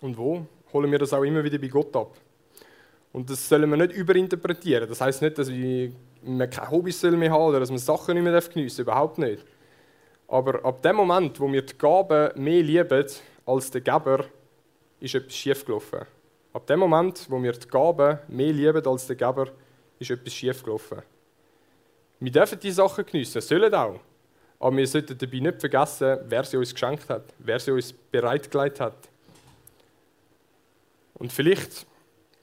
Und 0.00 0.16
wo 0.16 0.46
holen 0.72 0.90
wir 0.90 0.98
das 0.98 1.12
auch 1.12 1.22
immer 1.22 1.42
wieder 1.42 1.58
bei 1.58 1.68
Gott 1.68 1.94
ab? 1.96 2.16
Und 3.12 3.28
das 3.28 3.48
sollen 3.48 3.68
wir 3.68 3.76
nicht 3.76 3.92
überinterpretieren. 3.92 4.88
Das 4.88 5.00
heißt 5.00 5.20
nicht, 5.20 5.36
dass 5.36 5.50
wir 5.50 5.92
keine 6.24 6.70
Hobbys 6.70 7.02
mehr 7.02 7.30
haben 7.30 7.42
oder 7.42 7.60
dass 7.60 7.70
wir 7.70 7.78
Sachen 7.78 8.14
nicht 8.14 8.22
mehr 8.22 8.40
geniessen 8.40 8.76
dürfen. 8.76 8.80
Überhaupt 8.82 9.18
nicht. 9.18 9.44
Aber 10.28 10.64
ab 10.64 10.80
dem 10.82 10.96
Moment, 10.96 11.38
wo 11.38 11.52
wir 11.52 11.62
die 11.62 11.76
Gaben 11.76 12.42
mehr 12.42 12.62
lieben 12.62 13.04
als 13.44 13.70
der 13.70 13.80
Geber, 13.82 14.24
ist 14.98 15.14
etwas 15.14 15.34
schiefgelaufen. 15.34 16.06
Ab 16.52 16.66
dem 16.66 16.80
Moment, 16.80 17.26
wo 17.30 17.42
wir 17.42 17.52
die 17.52 17.68
Gaben 17.68 18.18
mehr 18.28 18.52
lieben 18.52 18.86
als 18.86 19.06
der 19.06 19.16
Geber, 19.16 19.48
ist 19.98 20.10
etwas 20.10 20.34
schiefgelaufen. 20.34 21.02
Wir 22.20 22.30
dürfen 22.30 22.60
diese 22.60 22.76
Sachen 22.76 23.06
geniessen, 23.06 23.40
sollen 23.40 23.74
auch. 23.74 23.98
Aber 24.60 24.76
wir 24.76 24.86
sollten 24.86 25.18
dabei 25.18 25.40
nicht 25.40 25.60
vergessen, 25.60 26.18
wer 26.28 26.44
sie 26.44 26.56
uns 26.56 26.72
geschenkt 26.72 27.08
hat, 27.08 27.24
wer 27.38 27.58
sie 27.58 27.72
uns 27.72 27.92
bereitgelegt 27.92 28.80
hat. 28.80 28.96
Und 31.14 31.32
vielleicht 31.32 31.86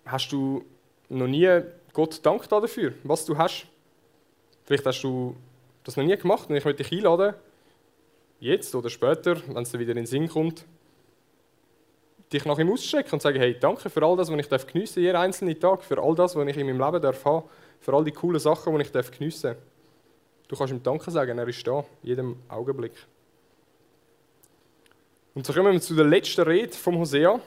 hast 0.05 0.31
du 0.31 0.65
noch 1.07 1.27
nie 1.27 1.61
Gott 1.93 2.25
Dank 2.25 2.47
dafür, 2.49 2.93
was 3.03 3.25
du 3.25 3.37
hast. 3.37 3.67
Vielleicht 4.65 4.85
hast 4.85 5.01
du 5.01 5.35
das 5.83 5.97
noch 5.97 6.03
nie 6.03 6.17
gemacht 6.17 6.49
und 6.49 6.55
ich 6.55 6.65
möchte 6.65 6.83
dich 6.83 6.91
einladen, 6.91 7.35
jetzt 8.39 8.73
oder 8.75 8.89
später, 8.89 9.37
wenn 9.47 9.63
es 9.63 9.71
dir 9.71 9.79
wieder 9.79 9.91
in 9.91 9.97
den 9.97 10.05
Sinn 10.05 10.27
kommt, 10.27 10.65
dich 12.31 12.45
nach 12.45 12.59
ihm 12.59 12.71
ausstrecken 12.71 13.13
und 13.13 13.21
sagen, 13.21 13.39
hey, 13.39 13.57
danke 13.59 13.89
für 13.89 14.03
all 14.03 14.15
das, 14.15 14.31
was 14.31 14.39
ich 14.39 14.47
darf 14.47 14.67
geniessen 14.67 15.01
jeden 15.01 15.15
einzelnen 15.15 15.59
Tag, 15.59 15.83
für 15.83 16.01
all 16.01 16.15
das, 16.15 16.35
was 16.35 16.47
ich 16.47 16.57
in 16.57 16.67
meinem 16.67 16.79
Leben 16.79 17.01
darf 17.01 17.25
haben, 17.25 17.47
für 17.79 17.93
all 17.93 18.03
die 18.03 18.11
coolen 18.11 18.39
Sachen, 18.39 18.75
die 18.75 18.81
ich 18.81 18.91
darf 18.91 19.11
geniessen 19.11 19.55
Du 20.47 20.55
kannst 20.55 20.73
ihm 20.73 20.81
Danke 20.81 21.11
sagen, 21.11 21.37
er 21.37 21.47
ist 21.47 21.65
da, 21.67 21.85
jedem 22.01 22.37
Augenblick. 22.47 22.93
Und 25.35 25.45
so 25.45 25.53
kommen 25.53 25.73
wir 25.73 25.79
zu 25.79 25.93
der 25.93 26.05
letzten 26.05 26.41
Rede 26.41 26.73
vom 26.73 26.97
Hosea. 26.97 27.39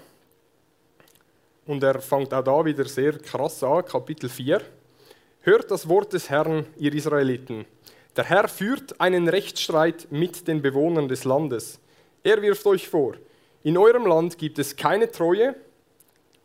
Und 1.66 1.82
er 1.82 2.00
fängt 2.00 2.32
auch 2.32 2.44
da 2.44 2.64
wieder 2.64 2.84
sehr 2.84 3.18
krass 3.18 3.62
an, 3.64 3.84
Kapitel 3.84 4.28
4. 4.28 4.62
Hört 5.40 5.70
das 5.72 5.88
Wort 5.88 6.12
des 6.12 6.30
Herrn, 6.30 6.64
ihr 6.76 6.94
Israeliten. 6.94 7.64
Der 8.16 8.24
Herr 8.24 8.46
führt 8.46 9.00
einen 9.00 9.28
Rechtsstreit 9.28 10.06
mit 10.10 10.46
den 10.46 10.62
Bewohnern 10.62 11.08
des 11.08 11.24
Landes. 11.24 11.80
Er 12.22 12.40
wirft 12.40 12.64
euch 12.66 12.88
vor, 12.88 13.14
in 13.62 13.78
eurem 13.78 14.06
Land 14.06 14.38
gibt 14.38 14.58
es 14.58 14.74
keine 14.76 15.10
Treue, 15.10 15.54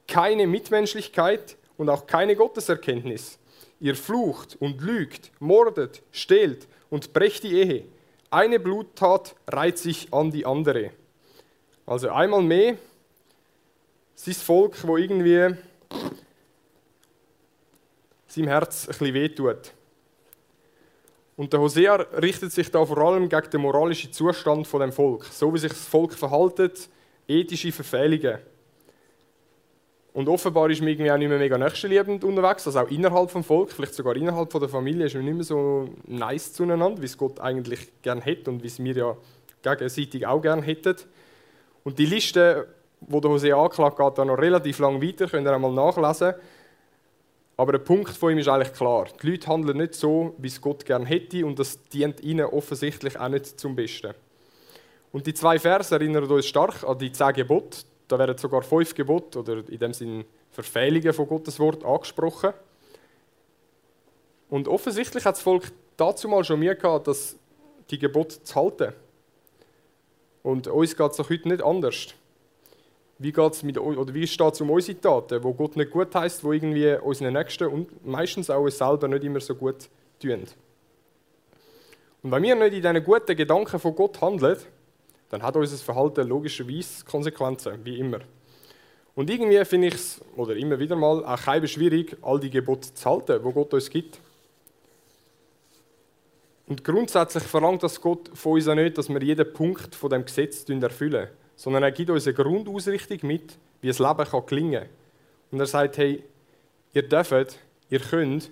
keine 0.07 0.47
Mitmenschlichkeit 0.47 1.57
und 1.77 1.89
auch 1.89 2.07
keine 2.07 2.35
Gotteserkenntnis. 2.35 3.39
Ihr 3.79 3.95
flucht 3.95 4.57
und 4.59 4.81
lügt, 4.81 5.31
mordet, 5.39 6.01
stehlt 6.11 6.67
und 6.89 7.13
brecht 7.13 7.43
die 7.43 7.53
Ehe. 7.53 7.85
Eine 8.29 8.59
Bluttat 8.59 9.35
reiht 9.47 9.77
sich 9.77 10.13
an 10.13 10.31
die 10.31 10.45
andere. 10.45 10.91
Also 11.85 12.09
einmal 12.09 12.41
mehr 12.41 12.77
sein 14.15 14.33
Volk, 14.33 14.75
wo 14.85 14.97
irgendwie 14.97 15.55
seinem 18.27 18.47
Herz 18.47 18.85
ein 18.85 18.87
bisschen 18.89 19.13
wehtut. 19.13 19.73
Und 21.35 21.53
der 21.53 21.59
Hosea 21.59 21.95
richtet 21.95 22.51
sich 22.51 22.69
da 22.71 22.83
vor 22.83 22.97
allem 22.97 23.29
gegen 23.29 23.49
den 23.49 23.61
moralischen 23.61 24.11
Zustand 24.11 24.65
von 24.65 24.81
dem 24.81 24.91
Volk, 24.91 25.25
so 25.25 25.53
wie 25.53 25.59
sich 25.59 25.71
das 25.71 25.85
Volk 25.85 26.13
verhaltet, 26.13 26.89
ethische 27.27 27.71
Verfehlungen. 27.71 28.39
Und 30.13 30.29
offenbar 30.29 30.69
ist 30.71 30.79
man 30.79 30.89
irgendwie 30.89 31.11
auch 31.11 31.17
nicht 31.17 31.29
mehr 31.29 31.37
mega 31.37 31.59
nächstenliebend 31.59 32.23
unterwegs, 32.23 32.65
also 32.65 32.79
auch 32.79 32.89
innerhalb 32.89 33.29
vom 33.29 33.43
Volk, 33.43 33.71
vielleicht 33.71 33.93
sogar 33.93 34.15
innerhalb 34.15 34.51
von 34.51 34.59
der 34.59 34.69
Familie 34.69 35.05
ist 35.05 35.13
man 35.13 35.25
nicht 35.25 35.35
mehr 35.35 35.43
so 35.43 35.89
nice 36.07 36.53
zueinander, 36.53 36.99
wie 36.99 37.05
es 37.05 37.17
Gott 37.17 37.39
eigentlich 37.39 38.01
gern 38.01 38.21
hätte 38.21 38.49
und 38.49 38.63
wie 38.63 38.67
es 38.67 38.83
wir 38.83 38.95
ja 38.95 39.17
gegenseitig 39.61 40.25
auch 40.25 40.41
gern 40.41 40.63
hätten. 40.63 40.95
Und 41.83 41.99
die 41.99 42.07
Liste, 42.07 42.67
wo 43.01 43.19
der 43.19 43.29
Hosea 43.29 43.61
anklagt, 43.61 43.97
geht 43.97 44.17
da 44.17 44.25
noch 44.25 44.39
relativ 44.39 44.79
lang 44.79 45.01
weiter, 45.03 45.27
könnt 45.27 45.45
ihr 45.45 45.53
einmal 45.53 45.71
nachlesen. 45.71 46.33
Aber 47.55 47.73
der 47.73 47.79
Punkt 47.79 48.17
von 48.17 48.31
ihm 48.31 48.39
ist 48.39 48.47
eigentlich 48.47 48.73
klar. 48.73 49.07
Die 49.21 49.29
Leute 49.29 49.47
handeln 49.47 49.77
nicht 49.77 49.93
so, 49.93 50.33
wie 50.39 50.47
es 50.47 50.61
Gott 50.61 50.85
gern 50.85 51.05
hätte 51.05 51.45
und 51.45 51.59
das 51.59 51.83
dient 51.89 52.21
ihnen 52.21 52.45
offensichtlich 52.45 53.19
auch 53.19 53.29
nicht 53.29 53.59
zum 53.59 53.75
Besten. 53.75 54.13
Und 55.11 55.25
die 55.25 55.33
zwei 55.33 55.57
Verse 55.59 55.93
erinnern 55.93 56.25
uns 56.25 56.45
stark 56.45 56.83
an 56.83 56.97
die 56.97 57.11
zehn 57.11 57.33
Gebote. 57.33 57.79
Da 58.07 58.19
werden 58.19 58.37
sogar 58.37 58.61
fünf 58.61 58.93
Gebote 58.93 59.39
oder 59.39 59.63
in 59.67 59.79
dem 59.79 59.93
Sinne 59.93 60.25
Verfehlungen 60.51 61.13
von 61.13 61.27
Gottes 61.27 61.59
Wort 61.59 61.83
angesprochen. 61.83 62.53
Und 64.49 64.67
offensichtlich 64.67 65.25
hat 65.25 65.35
das 65.35 65.41
Volk 65.41 65.71
dazu 65.97 66.27
mal 66.27 66.43
schon 66.43 66.59
mehr 66.59 66.75
gehabt, 66.75 67.07
dass 67.07 67.35
die 67.89 67.99
Gebote 67.99 68.41
zu 68.43 68.55
halten. 68.55 68.93
Und 70.43 70.67
uns 70.67 70.95
geht 70.95 71.11
es 71.11 71.19
auch 71.19 71.29
heute 71.29 71.47
nicht 71.47 71.61
anders. 71.61 72.13
Wie, 73.19 73.31
geht's 73.31 73.63
mit, 73.63 73.77
oder 73.77 74.13
wie 74.13 74.27
steht 74.27 74.53
es 74.53 74.61
um 74.61 74.69
unsere 74.69 74.99
Taten, 75.01 75.43
wo 75.43 75.53
Gott 75.53 75.75
nicht 75.75 75.91
gut 75.91 76.13
heißt, 76.13 76.43
wo 76.43 76.53
irgendwie 76.53 76.95
unseren 76.95 77.33
Nächsten 77.33 77.67
und 77.67 78.05
meistens 78.05 78.49
auch 78.49 78.61
uns 78.61 78.77
selber 78.77 79.07
nicht 79.07 79.23
immer 79.23 79.39
so 79.39 79.55
gut 79.55 79.89
tun? 80.21 80.43
Und 82.23 82.31
wenn 82.31 82.43
wir 82.43 82.55
nicht 82.55 82.73
in 82.73 82.81
diesen 82.81 83.03
guten 83.03 83.35
Gedanken 83.35 83.79
von 83.79 83.95
Gott 83.95 84.21
handeln, 84.21 84.57
dann 85.29 85.41
hat 85.41 85.55
unser 85.55 85.77
Verhalten 85.77 86.27
logischerweise 86.27 87.03
Konsequenzen, 87.05 87.83
wie 87.83 87.99
immer. 87.99 88.19
Und 89.15 89.29
irgendwie 89.29 89.63
finde 89.65 89.87
ich 89.87 89.95
es, 89.95 90.21
oder 90.35 90.55
immer 90.55 90.79
wieder 90.79 90.95
mal, 90.95 91.25
auch 91.25 91.41
kein 91.41 91.67
schwierig, 91.67 92.15
all 92.21 92.39
die 92.39 92.49
Gebote 92.49 92.93
zu 92.93 93.09
halten, 93.09 93.43
wo 93.43 93.51
Gott 93.51 93.73
uns 93.73 93.89
gibt. 93.89 94.19
Und 96.67 96.83
grundsätzlich 96.83 97.43
verlangt 97.43 97.83
das 97.83 97.99
Gott 97.99 98.29
von 98.33 98.53
uns 98.53 98.67
auch 98.67 98.75
nicht, 98.75 98.97
dass 98.97 99.09
wir 99.09 99.21
jeden 99.23 99.53
Punkt 99.53 99.95
von 99.95 100.09
dem 100.09 100.25
Gesetz 100.25 100.69
erfüllen 100.69 101.29
sondern 101.57 101.83
er 101.83 101.91
gibt 101.91 102.09
uns 102.11 102.25
eine 102.25 102.35
Grundausrichtung 102.35 103.17
mit, 103.23 103.57
wie 103.81 103.87
das 103.87 103.99
Leben 103.99 104.23
kann 104.23 104.45
gelingen 104.45 104.81
kann. 104.83 104.89
Und 105.51 105.59
er 105.59 105.65
sagt, 105.65 105.97
hey, 105.97 106.23
ihr 106.93 107.01
dürft, 107.01 107.57
ihr 107.89 107.99
könnt, 107.99 108.51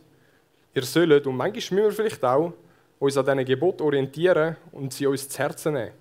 ihr 0.74 0.84
sollt 0.84 1.28
und 1.28 1.38
manchmal 1.38 1.54
müssen 1.54 1.78
wir 1.78 1.92
vielleicht 1.92 2.26
auch 2.26 2.52
uns 3.00 3.16
an 3.16 3.26
diesen 3.26 3.46
Geboten 3.46 3.84
orientieren 3.84 4.58
und 4.72 4.92
sie 4.92 5.06
uns 5.06 5.30
zu 5.30 5.38
Herzen 5.38 5.74
nehmen. 5.74 5.92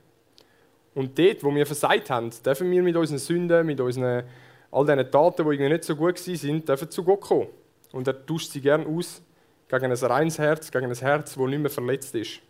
Und 0.95 1.19
dort, 1.19 1.43
wo 1.43 1.55
wir 1.55 1.67
versagt 1.67 2.11
haben, 2.11 2.31
dürfen 2.45 2.71
wir 2.71 2.83
mit 2.83 2.97
unseren 2.97 3.19
Sünden, 3.19 3.67
mit 3.67 3.81
unseren, 3.81 4.25
all 4.71 4.87
diesen 4.87 5.11
Taten, 5.11 5.51
die 5.51 5.69
nicht 5.69 5.85
so 5.85 5.97
gut 5.97 6.27
waren, 6.27 6.65
dürfen 6.65 6.91
zu 6.91 7.03
Gott 7.03 7.21
kommen. 7.21 7.49
Und 7.93 8.07
er 8.07 8.27
tauscht 8.27 8.51
sie 8.51 8.61
gerne 8.61 8.87
aus 8.87 9.23
gegen 9.69 9.87
ein 9.87 9.93
reines 9.93 10.39
Herz, 10.39 10.71
gegen 10.71 10.87
ein 10.87 10.95
Herz, 10.95 11.35
das 11.35 11.47
nicht 11.47 11.59
mehr 11.59 11.71
verletzt 11.71 12.15
ist. 12.15 12.41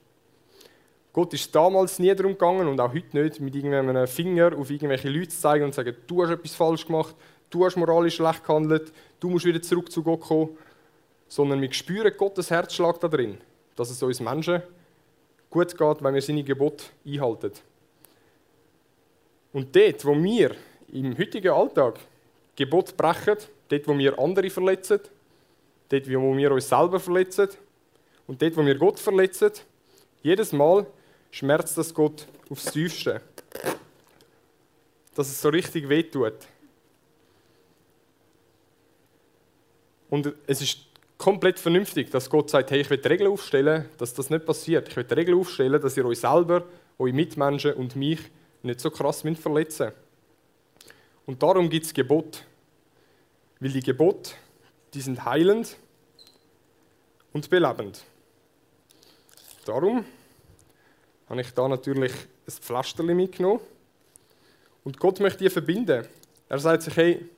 Gott 1.12 1.32
ist 1.32 1.54
damals 1.54 1.98
nie 2.00 2.12
darum 2.14 2.32
gegangen 2.32 2.66
und 2.66 2.80
auch 2.80 2.92
heute 2.92 3.22
nicht, 3.22 3.40
mit 3.40 3.54
irgendeinem 3.54 4.06
Finger 4.08 4.56
auf 4.58 4.68
irgendwelche 4.68 5.08
Leute 5.08 5.28
zu 5.28 5.40
zeigen 5.40 5.64
und 5.64 5.72
zu 5.72 5.76
sagen, 5.76 5.96
du 6.07 6.22
hast 6.22 6.30
etwas 6.30 6.54
falsch 6.54 6.87
gemacht, 6.87 7.14
du 7.50 7.64
hast 7.64 7.76
moralisch 7.76 8.16
schlecht 8.16 8.44
gehandelt, 8.44 8.92
du 9.20 9.30
musst 9.30 9.44
wieder 9.44 9.62
zurück 9.62 9.92
zu 9.92 10.02
Gott 10.02 10.20
kommen. 10.20 10.59
Sondern 11.28 11.62
wir 11.62 11.72
spüren 11.72 12.12
Gottes 12.16 12.50
Herzschlag 12.50 13.00
da 13.00 13.09
drin, 13.09 13.38
dass 13.76 13.90
es 13.90 14.02
uns 14.02 14.20
Menschen 14.20 14.62
gut 15.50 15.76
geht, 15.76 16.02
wenn 16.02 16.14
wir 16.14 16.22
seine 16.22 16.42
Gebote 16.42 16.85
einhalten. 17.07 17.52
Und 19.55 19.75
dort, 19.75 20.05
wo 20.05 20.21
wir 20.21 20.57
im 20.93 21.17
heutigen 21.17 21.53
Alltag 21.53 22.01
Gebot 22.57 22.97
brechen, 22.97 23.37
dort, 23.69 23.87
wo 23.87 23.97
wir 23.97 24.19
andere 24.19 24.51
verletzen, 24.51 24.99
dort, 25.88 26.12
wo 26.12 26.37
wir 26.37 26.51
uns 26.51 26.69
selber 26.69 26.99
verletzen 26.99 27.49
und 28.27 28.43
dort, 28.43 28.57
wo 28.57 28.67
wir 28.67 28.75
Gott 28.75 28.99
verletzen, 28.99 29.53
jedes 30.23 30.53
Mal 30.53 30.85
schmerzt 31.31 31.79
das 31.79 31.95
Gott 31.95 32.27
aufs 32.51 32.73
tiefste. 32.73 33.21
Dass 35.14 35.29
es 35.29 35.40
so 35.40 35.51
richtig 35.51 35.88
wehtut. 35.88 36.35
Und 40.11 40.35
es 40.49 40.62
ist 40.62 40.79
komplett 41.17 41.61
vernünftig, 41.61 42.11
dass 42.11 42.29
Gott 42.29 42.51
sagt, 42.51 42.73
hey, 42.73 42.81
ich 42.81 42.90
will 42.90 43.01
Regeln 43.01 43.31
aufstellen, 43.31 43.88
dass 43.99 44.14
das 44.14 44.31
nicht 44.31 44.47
passiert. 44.47 44.88
Ich 44.88 44.97
will 44.97 45.07
Regeln 45.09 45.38
aufstellen, 45.38 45.81
dass 45.81 45.97
ihr 45.97 46.05
euch 46.05 46.19
selber, 46.19 46.64
eure 46.99 47.12
Mitmenschen 47.12 47.75
und 47.75 47.95
mich 47.95 48.19
nicht 48.64 48.81
so 48.81 48.90
krass 48.90 49.22
verletzen 49.22 49.92
Und 51.27 51.42
darum 51.42 51.68
gibt 51.68 51.87
es 51.87 51.94
Gebot. 51.94 52.44
Weil 53.61 53.70
die 53.70 53.83
Gebote, 53.83 54.33
die 54.92 55.00
sind 55.00 55.24
heilend 55.24 55.77
und 57.33 57.48
belebend. 57.48 58.03
Darum 59.64 60.05
habe 61.29 61.40
ich 61.40 61.53
da 61.53 61.68
natürlich 61.68 62.12
ein 62.12 62.53
Pflasterli 62.53 63.14
mitgenommen. 63.14 63.61
Und 64.83 64.98
Gott 64.98 65.20
möchte 65.20 65.44
die 65.44 65.50
verbinden. 65.50 66.07
Er 66.48 66.59
sagt 66.59 66.83
sich, 66.83 66.96
hey, 66.96 67.29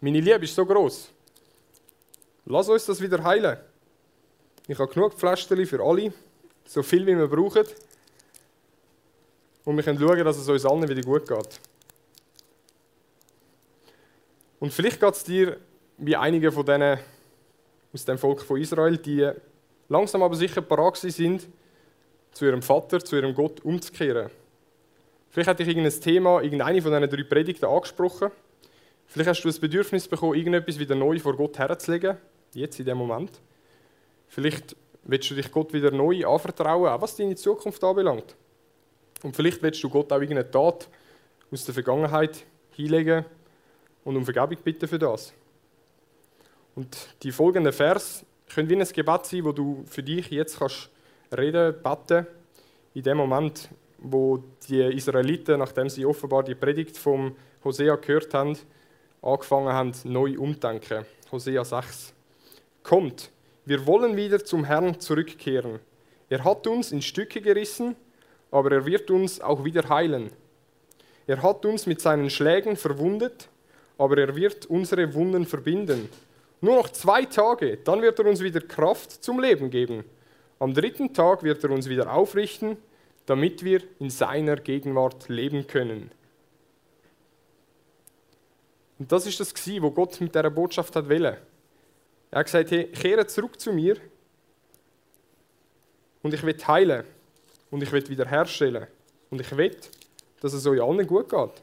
meine 0.00 0.20
Liebe 0.20 0.44
ist 0.44 0.54
so 0.54 0.64
groß. 0.64 1.10
Lass 2.46 2.68
uns 2.68 2.86
das 2.86 3.00
wieder 3.00 3.22
heilen. 3.24 3.58
Ich 4.68 4.78
habe 4.78 4.92
genug 4.92 5.14
Pflasterli 5.14 5.66
für 5.66 5.82
alle, 5.82 6.12
so 6.64 6.82
viel 6.82 7.06
wie 7.06 7.16
wir 7.16 7.28
brauchen. 7.28 7.64
Und 9.64 9.76
wir 9.76 9.82
können 9.82 9.98
schauen, 9.98 10.24
dass 10.24 10.36
es 10.36 10.48
uns 10.48 10.66
allen 10.66 10.88
wieder 10.88 11.02
gut 11.02 11.26
geht. 11.26 11.60
Und 14.60 14.72
vielleicht 14.72 15.00
geht 15.00 15.14
es 15.14 15.24
dir 15.24 15.58
wie 15.98 16.16
einige 16.16 16.50
von 16.52 16.66
denen 16.66 16.98
aus 17.92 18.04
dem 18.04 18.18
Volk 18.18 18.42
von 18.42 18.60
Israel, 18.60 18.96
die 18.98 19.30
langsam 19.88 20.22
aber 20.22 20.34
sicher 20.34 20.62
parat 20.62 20.96
sind, 20.96 21.46
zu 22.32 22.44
ihrem 22.44 22.62
Vater, 22.62 23.02
zu 23.02 23.16
ihrem 23.16 23.34
Gott 23.34 23.60
umzukehren. 23.60 24.30
Vielleicht 25.30 25.48
hat 25.48 25.58
dich 25.58 25.68
irgendein 25.68 26.00
Thema, 26.00 26.42
irgendeine 26.42 26.82
von 26.82 26.92
diesen 26.92 27.10
drei 27.10 27.22
Predigten 27.22 27.66
angesprochen. 27.66 28.30
Vielleicht 29.06 29.30
hast 29.30 29.42
du 29.42 29.48
das 29.48 29.58
Bedürfnis 29.58 30.08
bekommen, 30.08 30.34
irgendetwas 30.34 30.78
wieder 30.78 30.94
neu 30.94 31.18
vor 31.18 31.36
Gott 31.36 31.58
herzulegen, 31.58 32.16
jetzt 32.54 32.78
in 32.80 32.86
dem 32.86 32.98
Moment. 32.98 33.30
Vielleicht 34.28 34.76
willst 35.04 35.30
du 35.30 35.34
dich 35.34 35.50
Gott 35.52 35.72
wieder 35.72 35.90
neu 35.90 36.26
anvertrauen, 36.26 36.88
auch 36.88 37.00
was 37.00 37.16
deine 37.16 37.36
Zukunft 37.36 37.82
anbelangt. 37.84 38.34
Und 39.24 39.34
vielleicht 39.34 39.62
willst 39.62 39.82
du 39.82 39.88
Gott 39.88 40.12
auch 40.12 40.20
irgendeine 40.20 40.50
Tat 40.50 40.86
aus 41.50 41.64
der 41.64 41.72
Vergangenheit 41.72 42.44
hinlegen 42.72 43.24
und 44.04 44.16
um 44.18 44.24
Vergebung 44.24 44.58
bitten 44.62 44.86
für 44.86 44.98
das. 44.98 45.32
Und 46.74 47.14
die 47.22 47.32
folgenden 47.32 47.72
Vers 47.72 48.26
können 48.52 48.68
wie 48.68 48.76
ein 48.76 48.86
Gebet 48.86 49.24
sein, 49.24 49.44
wo 49.44 49.52
du 49.52 49.82
für 49.86 50.02
dich 50.02 50.28
jetzt 50.28 50.58
kannst 50.58 50.90
reden, 51.34 51.74
beten, 51.82 52.26
in 52.92 53.02
dem 53.02 53.16
Moment, 53.16 53.70
wo 53.96 54.44
die 54.68 54.82
Israeliten, 54.82 55.58
nachdem 55.58 55.88
sie 55.88 56.04
offenbar 56.04 56.42
die 56.42 56.54
Predigt 56.54 56.98
vom 56.98 57.34
Hosea 57.64 57.96
gehört 57.96 58.34
haben, 58.34 58.58
angefangen 59.22 59.72
haben, 59.72 59.92
neu 60.04 60.38
umdenken. 60.38 61.06
Hosea 61.32 61.64
6. 61.64 62.12
Kommt, 62.82 63.30
wir 63.64 63.86
wollen 63.86 64.18
wieder 64.18 64.44
zum 64.44 64.64
Herrn 64.64 65.00
zurückkehren. 65.00 65.80
Er 66.28 66.44
hat 66.44 66.66
uns 66.66 66.92
in 66.92 67.00
Stücke 67.00 67.40
gerissen, 67.40 67.96
aber 68.54 68.70
er 68.70 68.86
wird 68.86 69.10
uns 69.10 69.40
auch 69.40 69.64
wieder 69.64 69.88
heilen. 69.88 70.30
Er 71.26 71.42
hat 71.42 71.64
uns 71.66 71.86
mit 71.86 72.00
seinen 72.00 72.30
Schlägen 72.30 72.76
verwundet, 72.76 73.48
aber 73.98 74.16
er 74.16 74.36
wird 74.36 74.66
unsere 74.66 75.12
Wunden 75.12 75.44
verbinden. 75.44 76.08
Nur 76.60 76.76
noch 76.76 76.88
zwei 76.90 77.24
Tage, 77.24 77.78
dann 77.78 78.00
wird 78.00 78.16
er 78.20 78.26
uns 78.26 78.40
wieder 78.40 78.60
Kraft 78.60 79.24
zum 79.24 79.40
Leben 79.40 79.70
geben. 79.70 80.04
Am 80.60 80.72
dritten 80.72 81.12
Tag 81.12 81.42
wird 81.42 81.64
er 81.64 81.70
uns 81.70 81.88
wieder 81.88 82.14
aufrichten, 82.14 82.76
damit 83.26 83.64
wir 83.64 83.82
in 83.98 84.08
seiner 84.08 84.54
Gegenwart 84.54 85.28
leben 85.28 85.66
können. 85.66 86.12
Und 89.00 89.10
das 89.10 89.26
ist 89.26 89.40
das 89.40 89.52
gsi, 89.52 89.82
wo 89.82 89.90
Gott 89.90 90.20
mit 90.20 90.32
dieser 90.32 90.50
Botschaft 90.50 90.94
hat 90.94 91.10
wollte. 91.10 91.38
Er 92.30 92.38
hat 92.38 92.46
gesagt, 92.46 92.70
hey, 92.70 92.84
kehre 92.84 93.26
zurück 93.26 93.58
zu 93.58 93.72
mir 93.72 93.96
und 96.22 96.32
ich 96.32 96.42
will 96.44 96.56
heilen 96.68 97.04
und 97.74 97.82
ich 97.82 97.90
will 97.90 98.08
wiederherstellen 98.08 98.86
und 99.30 99.40
ich 99.40 99.56
will, 99.56 99.76
dass 100.40 100.52
es 100.52 100.64
euch 100.64 100.80
allen 100.80 101.04
gut 101.04 101.28
geht. 101.28 101.62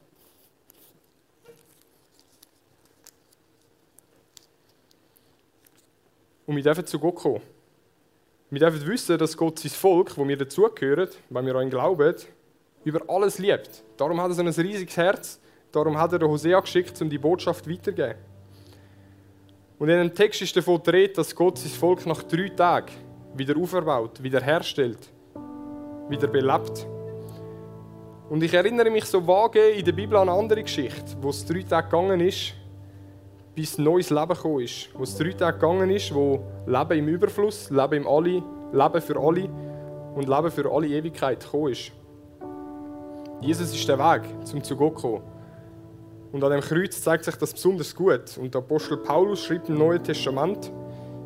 Und 6.45 6.57
wir 6.57 6.63
dürfen 6.63 6.85
zu 6.85 6.99
Gott 6.99 7.15
kommen. 7.15 7.41
Wir 8.49 8.59
dürfen 8.59 8.85
wissen, 8.87 9.17
dass 9.17 9.37
Gott 9.37 9.59
sein 9.59 9.71
Volk, 9.71 10.17
wo 10.17 10.27
wir 10.27 10.35
dazugehören, 10.35 11.07
wenn 11.29 11.45
wir 11.45 11.55
an 11.55 11.67
ihn 11.67 11.69
glauben, 11.69 12.13
über 12.83 13.09
alles 13.09 13.39
liebt. 13.39 13.81
Darum 13.95 14.19
hat 14.19 14.37
er 14.37 14.39
ein 14.39 14.47
riesiges 14.49 14.97
Herz. 14.97 15.39
Darum 15.71 15.97
hat 15.97 16.11
er 16.11 16.19
den 16.19 16.27
Hosea 16.27 16.59
geschickt, 16.59 17.01
um 17.01 17.09
die 17.09 17.19
Botschaft 17.19 17.69
weiterzugeben. 17.69 18.15
Und 19.79 19.87
in 19.87 19.97
dem 19.97 20.13
Text 20.13 20.41
ist 20.41 20.57
davon 20.57 20.81
Rede, 20.81 21.13
dass 21.13 21.33
Gott 21.33 21.57
sein 21.57 21.71
Volk 21.71 22.05
nach 22.05 22.21
drei 22.23 22.49
Tagen 22.49 22.91
wieder 23.33 23.55
auferbaut, 23.55 24.21
wieder 24.21 24.41
herstellt, 24.41 25.09
wieder 26.11 26.27
belebt. 26.27 26.85
Und 28.29 28.43
ich 28.43 28.53
erinnere 28.53 28.89
mich 28.89 29.05
so 29.05 29.25
vage 29.25 29.69
in 29.69 29.83
der 29.83 29.91
Bibel 29.93 30.17
an 30.17 30.29
eine 30.29 30.37
andere 30.37 30.61
Geschichte, 30.61 31.17
wo 31.21 31.29
es 31.29 31.45
drei 31.45 31.63
Tage 31.63 31.89
gegangen 31.89 32.19
ist, 32.19 32.53
bis 33.55 33.77
neues 33.77 34.09
Leben 34.09 34.29
gekommen 34.29 34.61
ist. 34.61 34.89
Wo 34.93 35.03
es 35.03 35.17
drei 35.17 35.31
Tage 35.31 35.57
gegangen 35.57 35.89
ist, 35.89 36.13
wo 36.13 36.39
Leben 36.65 36.99
im 36.99 37.07
Überfluss, 37.07 37.69
Leben 37.69 38.03
im 38.03 38.07
Alle, 38.07 38.43
Leben 38.71 39.01
für 39.01 39.19
alle 39.19 39.49
und 40.15 40.29
Leben 40.29 40.51
für 40.51 40.71
alle 40.71 40.87
Ewigkeit 40.87 41.41
gekommen 41.41 41.71
ist. 41.71 41.91
Jesus 43.41 43.73
ist 43.73 43.87
der 43.89 43.97
Weg, 43.97 44.23
zum 44.45 44.63
zu 44.63 44.75
Gott 44.75 44.95
kommen. 44.95 45.23
Und 46.31 46.43
an 46.43 46.51
dem 46.51 46.61
Kreuz 46.61 47.01
zeigt 47.01 47.25
sich 47.25 47.35
das 47.35 47.51
besonders 47.51 47.93
gut. 47.93 48.37
Und 48.37 48.53
der 48.53 48.61
Apostel 48.61 48.97
Paulus 48.97 49.43
schrieb 49.43 49.67
im 49.67 49.77
Neuen 49.77 50.01
Testament, 50.03 50.71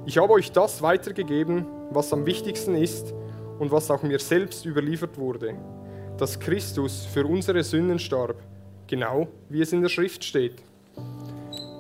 ich 0.06 0.18
habe 0.18 0.34
euch 0.34 0.52
das 0.52 0.82
weitergegeben, 0.82 1.66
was 1.92 2.14
am 2.14 2.26
wichtigsten 2.26 2.76
ist 2.76 3.14
und 3.60 3.72
was 3.72 3.90
auch 3.92 4.04
mir 4.04 4.20
selbst 4.20 4.66
überliefert 4.66 5.18
wurde, 5.18 5.56
dass 6.18 6.40
Christus 6.40 7.06
für 7.06 7.26
unsere 7.26 7.64
Sünden 7.64 8.00
starb, 8.00 8.36
genau 8.88 9.28
wie 9.50 9.62
es 9.62 9.74
in 9.74 9.82
der 9.82 9.90
Schrift 9.90 10.24
steht. 10.24 10.62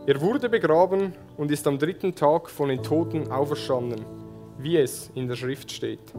Er 0.08 0.22
wurde 0.22 0.50
begraben 0.50 1.14
und 1.38 1.52
ist 1.52 1.66
am 1.68 1.80
dritten 1.80 2.14
Tag 2.14 2.50
von 2.50 2.70
den 2.70 2.84
Toten 2.84 3.32
auferstanden, 3.32 4.06
wie 4.60 4.78
es 4.78 5.10
in 5.16 5.28
der 5.28 5.36
Schrift 5.36 5.72
steht. 5.72 6.14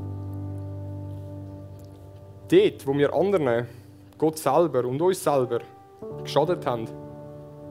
Dort, 2.49 2.87
wo 2.87 2.97
wir 2.97 3.12
anderen, 3.12 3.66
Gott 4.19 4.38
selber 4.38 4.85
und 4.85 5.01
uns 5.01 5.23
selber 5.23 5.61
geschadet 6.23 6.64
haben, 6.66 6.88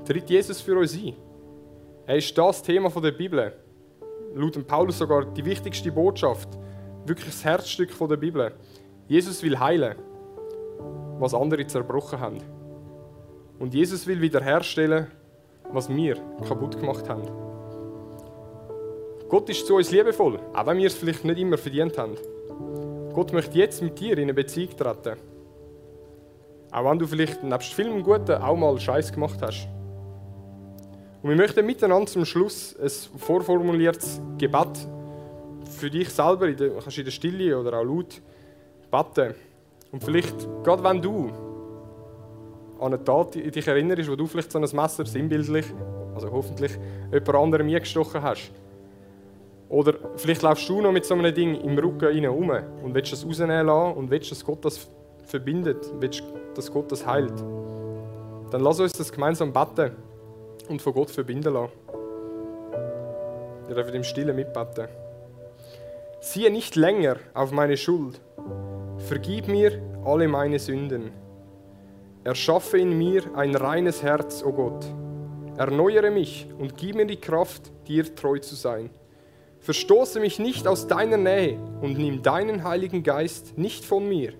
tritt 0.05 0.29
Jesus 0.29 0.61
für 0.61 0.77
uns 0.77 0.95
ein. 0.95 1.13
Er 2.05 2.17
ist 2.17 2.37
das 2.37 2.61
Thema 2.61 2.89
der 2.89 3.11
Bibel. 3.11 3.53
Laut 4.35 4.67
Paulus 4.67 4.97
sogar 4.97 5.25
die 5.25 5.43
wichtigste 5.43 5.91
Botschaft, 5.91 6.49
wirklich 7.05 7.27
das 7.27 7.43
Herzstück 7.43 7.91
der 7.97 8.17
Bibel. 8.17 8.51
Jesus 9.07 9.43
will 9.43 9.59
heilen, 9.59 9.95
was 11.19 11.33
andere 11.33 11.65
zerbrochen 11.67 12.19
haben. 12.19 12.37
Und 13.59 13.73
Jesus 13.73 14.05
will 14.07 14.19
wiederherstellen, 14.21 15.07
was 15.71 15.89
wir 15.89 16.15
kaputt 16.47 16.79
gemacht 16.79 17.07
haben. 17.07 17.23
Gott 19.29 19.49
ist 19.49 19.65
zu 19.65 19.75
uns 19.75 19.91
liebevoll, 19.91 20.39
auch 20.53 20.65
wenn 20.65 20.77
wir 20.77 20.87
es 20.87 20.95
vielleicht 20.95 21.23
nicht 21.25 21.39
immer 21.39 21.57
verdient 21.57 21.97
haben. 21.97 22.15
Gott 23.13 23.33
möchte 23.33 23.57
jetzt 23.57 23.81
mit 23.81 23.99
dir 23.99 24.17
in 24.17 24.23
eine 24.23 24.33
Beziehung 24.33 24.75
treten. 24.75 25.17
Auch 26.71 26.89
wenn 26.89 26.99
du 26.99 27.07
vielleicht 27.07 27.43
nebst 27.43 27.73
vielem 27.73 28.03
Guten 28.03 28.41
auch 28.41 28.55
mal 28.55 28.77
Scheiß 28.79 29.13
gemacht 29.13 29.39
hast. 29.41 29.67
Und 31.21 31.29
wir 31.29 31.37
möchten 31.37 31.65
miteinander 31.65 32.07
zum 32.07 32.25
Schluss 32.25 32.75
ein 32.77 33.19
vorformuliertes 33.19 34.21
Gebet 34.37 34.87
für 35.75 35.89
dich 35.89 36.09
selber, 36.09 36.47
in 36.47 36.57
der, 36.57 36.69
kannst 36.71 36.97
in 36.97 37.05
der 37.05 37.11
Stille 37.11 37.57
oder 37.57 37.79
auch 37.79 37.83
laut 37.83 38.21
beten. 38.91 39.35
Und 39.91 40.03
vielleicht, 40.03 40.35
gerade 40.63 40.83
wenn 40.83 41.01
du 41.01 41.31
an 42.79 42.93
eine 42.93 43.03
Tat 43.03 43.35
dich 43.35 43.67
erinnerst, 43.67 44.09
wo 44.09 44.15
du 44.15 44.27
vielleicht 44.27 44.51
so 44.51 44.59
ein 44.59 44.69
Messer 44.73 45.05
sinnbildlich, 45.05 45.65
also 46.13 46.31
hoffentlich, 46.31 46.71
jemand 47.11 47.35
anderem 47.35 47.67
eingestochen 47.67 48.21
hast. 48.21 48.51
Oder 49.69 49.95
vielleicht 50.17 50.41
laufst 50.41 50.67
du 50.69 50.81
noch 50.81 50.91
mit 50.91 51.05
so 51.05 51.15
einem 51.15 51.33
Ding 51.33 51.55
im 51.61 51.77
Rücken 51.77 52.05
rein 52.05 52.27
um 52.27 52.49
und 52.49 52.93
willst 52.93 53.11
das 53.11 53.25
rausnehmen 53.25 53.65
lassen 53.65 53.97
und 53.97 54.11
willst, 54.11 54.31
dass 54.31 54.45
Gott 54.45 54.63
das 54.63 54.87
verbindet, 55.25 55.91
willst, 55.99 56.23
dass 56.53 56.71
Gott 56.71 56.91
das 56.91 57.05
heilt, 57.05 57.33
dann 58.51 58.61
lass 58.61 58.79
uns 58.79 58.93
das 58.93 59.11
gemeinsam 59.11 59.51
beten 59.51 59.95
und 60.69 60.81
von 60.81 60.93
Gott 60.93 61.09
verbinden 61.09 61.53
lassen. 61.53 61.71
Wir 63.67 63.75
dürfen 63.75 63.95
im 63.95 64.03
Stillen 64.03 64.35
mitbeten. 64.35 64.87
Siehe 66.27 66.49
nicht 66.49 66.75
länger 66.75 67.17
auf 67.35 67.51
meine 67.51 67.77
Schuld. 67.77 68.19
Vergib 68.97 69.47
mir 69.47 69.79
alle 70.03 70.27
meine 70.27 70.57
Sünden. 70.57 71.11
Erschaffe 72.23 72.79
in 72.79 72.97
mir 72.97 73.21
ein 73.35 73.55
reines 73.55 74.01
Herz, 74.01 74.41
o 74.43 74.47
oh 74.47 74.53
Gott. 74.53 74.85
Erneuere 75.55 76.09
mich 76.09 76.47
und 76.57 76.77
gib 76.77 76.95
mir 76.95 77.05
die 77.05 77.21
Kraft, 77.21 77.71
dir 77.87 78.15
treu 78.15 78.39
zu 78.39 78.55
sein. 78.55 78.89
Verstoße 79.59 80.19
mich 80.19 80.39
nicht 80.39 80.67
aus 80.67 80.87
deiner 80.87 81.17
Nähe 81.17 81.59
und 81.83 81.99
nimm 81.99 82.23
deinen 82.23 82.63
Heiligen 82.63 83.03
Geist 83.03 83.55
nicht 83.59 83.85
von 83.85 84.09
mir. 84.09 84.33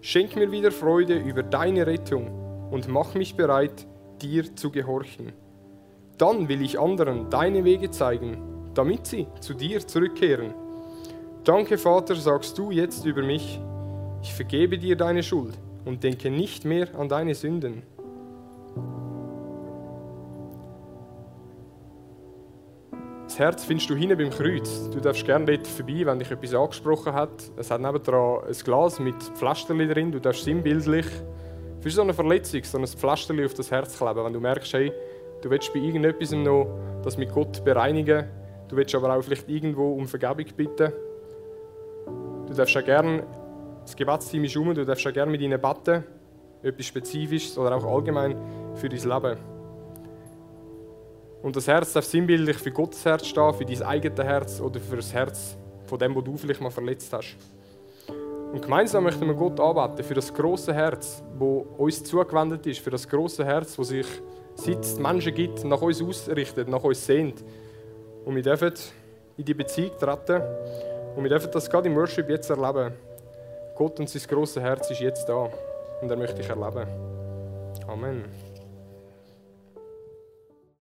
Schenk 0.00 0.36
mir 0.36 0.50
wieder 0.50 0.72
Freude 0.72 1.18
über 1.18 1.42
deine 1.42 1.86
Rettung 1.86 2.70
und 2.70 2.88
mach 2.88 3.12
mich 3.12 3.36
bereit, 3.36 3.86
dir 4.22 4.56
zu 4.56 4.70
gehorchen. 4.70 5.34
Dann 6.16 6.48
will 6.48 6.62
ich 6.62 6.80
anderen 6.80 7.28
deine 7.28 7.66
Wege 7.66 7.90
zeigen, 7.90 8.72
damit 8.72 9.06
sie 9.06 9.26
zu 9.40 9.52
dir 9.52 9.86
zurückkehren. 9.86 10.54
Danke, 11.44 11.78
Vater, 11.78 12.16
sagst 12.16 12.58
du 12.58 12.70
jetzt 12.70 13.06
über 13.06 13.22
mich. 13.22 13.58
Ich 14.22 14.34
vergebe 14.34 14.78
dir 14.78 14.94
deine 14.94 15.22
Schuld 15.22 15.54
und 15.86 16.04
denke 16.04 16.30
nicht 16.30 16.66
mehr 16.66 16.88
an 16.98 17.08
deine 17.08 17.34
Sünden. 17.34 17.82
Das 23.24 23.38
Herz 23.38 23.64
findest 23.64 23.88
du 23.88 23.94
hinten 23.94 24.18
beim 24.18 24.28
Kreuz. 24.28 24.90
Du 24.90 25.00
darfst 25.00 25.24
gerne 25.24 25.46
dort 25.46 25.66
vorbei, 25.66 26.02
wenn 26.04 26.18
dich 26.18 26.30
etwas 26.30 26.52
angesprochen 26.52 27.14
hat. 27.14 27.30
Es 27.56 27.70
hat 27.70 27.80
nebendran 27.80 28.44
ein 28.46 28.52
Glas 28.52 29.00
mit 29.00 29.22
Pflasterli 29.22 29.88
drin. 29.88 30.12
Du 30.12 30.20
darfst 30.20 30.44
sinnbildlich 30.44 31.06
für 31.80 31.90
so 31.90 32.02
eine 32.02 32.12
Verletzung 32.12 32.62
so 32.64 32.76
ein 32.76 32.86
Pflasterli 32.86 33.46
auf 33.46 33.54
das 33.54 33.70
Herz 33.70 33.96
kleben. 33.96 34.22
Wenn 34.26 34.34
du 34.34 34.40
merkst, 34.40 34.74
hey, 34.74 34.92
du 35.40 35.48
willst 35.48 35.72
bei 35.72 35.80
irgendetwas 35.80 36.32
noch 36.32 36.66
das 37.02 37.16
mit 37.16 37.32
Gott 37.32 37.64
bereinigen, 37.64 38.26
du 38.68 38.76
willst 38.76 38.94
aber 38.94 39.16
auch 39.16 39.22
vielleicht 39.22 39.48
irgendwo 39.48 39.94
um 39.94 40.06
Vergebung 40.06 40.44
bitten. 40.54 40.92
Du 42.50 42.56
darfst 42.56 42.76
auch 42.76 42.84
gerne, 42.84 43.22
das 43.82 43.94
Gebetsteam 43.94 44.42
ist 44.42 44.56
um, 44.56 44.74
du 44.74 44.84
darfst 44.84 45.06
auch 45.06 45.12
gerne 45.12 45.30
mit 45.30 45.40
ihnen 45.40 45.60
beten, 45.60 46.02
etwas 46.64 46.84
Spezifisches 46.84 47.56
oder 47.56 47.76
auch 47.76 47.84
allgemein 47.84 48.34
für 48.74 48.88
dein 48.88 48.98
Leben. 48.98 49.38
Und 51.44 51.54
das 51.54 51.68
Herz 51.68 51.92
darf 51.92 52.04
sinnbildlich 52.04 52.56
für 52.56 52.72
Gottes 52.72 53.04
Herz 53.04 53.28
stehen, 53.28 53.54
für 53.54 53.64
dein 53.64 53.82
eigenes 53.84 54.18
Herz 54.18 54.60
oder 54.60 54.80
für 54.80 54.96
das 54.96 55.14
Herz 55.14 55.56
von 55.84 55.96
dem, 56.00 56.12
wo 56.12 56.20
du 56.20 56.36
vielleicht 56.36 56.60
mal 56.60 56.70
verletzt 56.70 57.12
hast. 57.12 57.36
Und 58.52 58.60
gemeinsam 58.60 59.04
möchten 59.04 59.28
wir 59.28 59.34
Gott 59.34 59.60
anbeten 59.60 60.04
für 60.04 60.14
das 60.14 60.34
große 60.34 60.74
Herz, 60.74 61.22
wo 61.38 61.64
uns 61.78 62.02
zugewendet 62.02 62.66
ist, 62.66 62.80
für 62.80 62.90
das 62.90 63.08
große 63.08 63.44
Herz, 63.44 63.78
wo 63.78 63.84
sich 63.84 64.06
seit 64.56 64.80
es 64.80 64.98
Menschen 64.98 65.32
gibt, 65.36 65.62
nach 65.62 65.80
uns 65.80 66.02
ausrichtet, 66.02 66.68
nach 66.68 66.82
uns 66.82 67.06
sehnt. 67.06 67.44
Und 68.24 68.34
wir 68.34 68.42
dürfen 68.42 68.72
in 69.36 69.44
die 69.44 69.54
Beziehung 69.54 69.92
treten 70.00 70.42
und 71.16 71.22
wir 71.22 71.30
dürfen 71.30 71.50
das 71.52 71.68
gerade 71.68 71.88
im 71.88 71.96
Worship 71.96 72.28
jetzt 72.28 72.50
erleben. 72.50 72.94
Gott 73.74 73.98
und 73.98 74.08
sein 74.08 74.22
großes 74.28 74.62
Herz 74.62 74.90
ist 74.90 75.00
jetzt 75.00 75.28
da 75.28 75.48
und 76.00 76.10
er 76.10 76.16
möchte 76.16 76.36
dich 76.36 76.48
erleben. 76.48 76.86
Amen. 77.86 78.49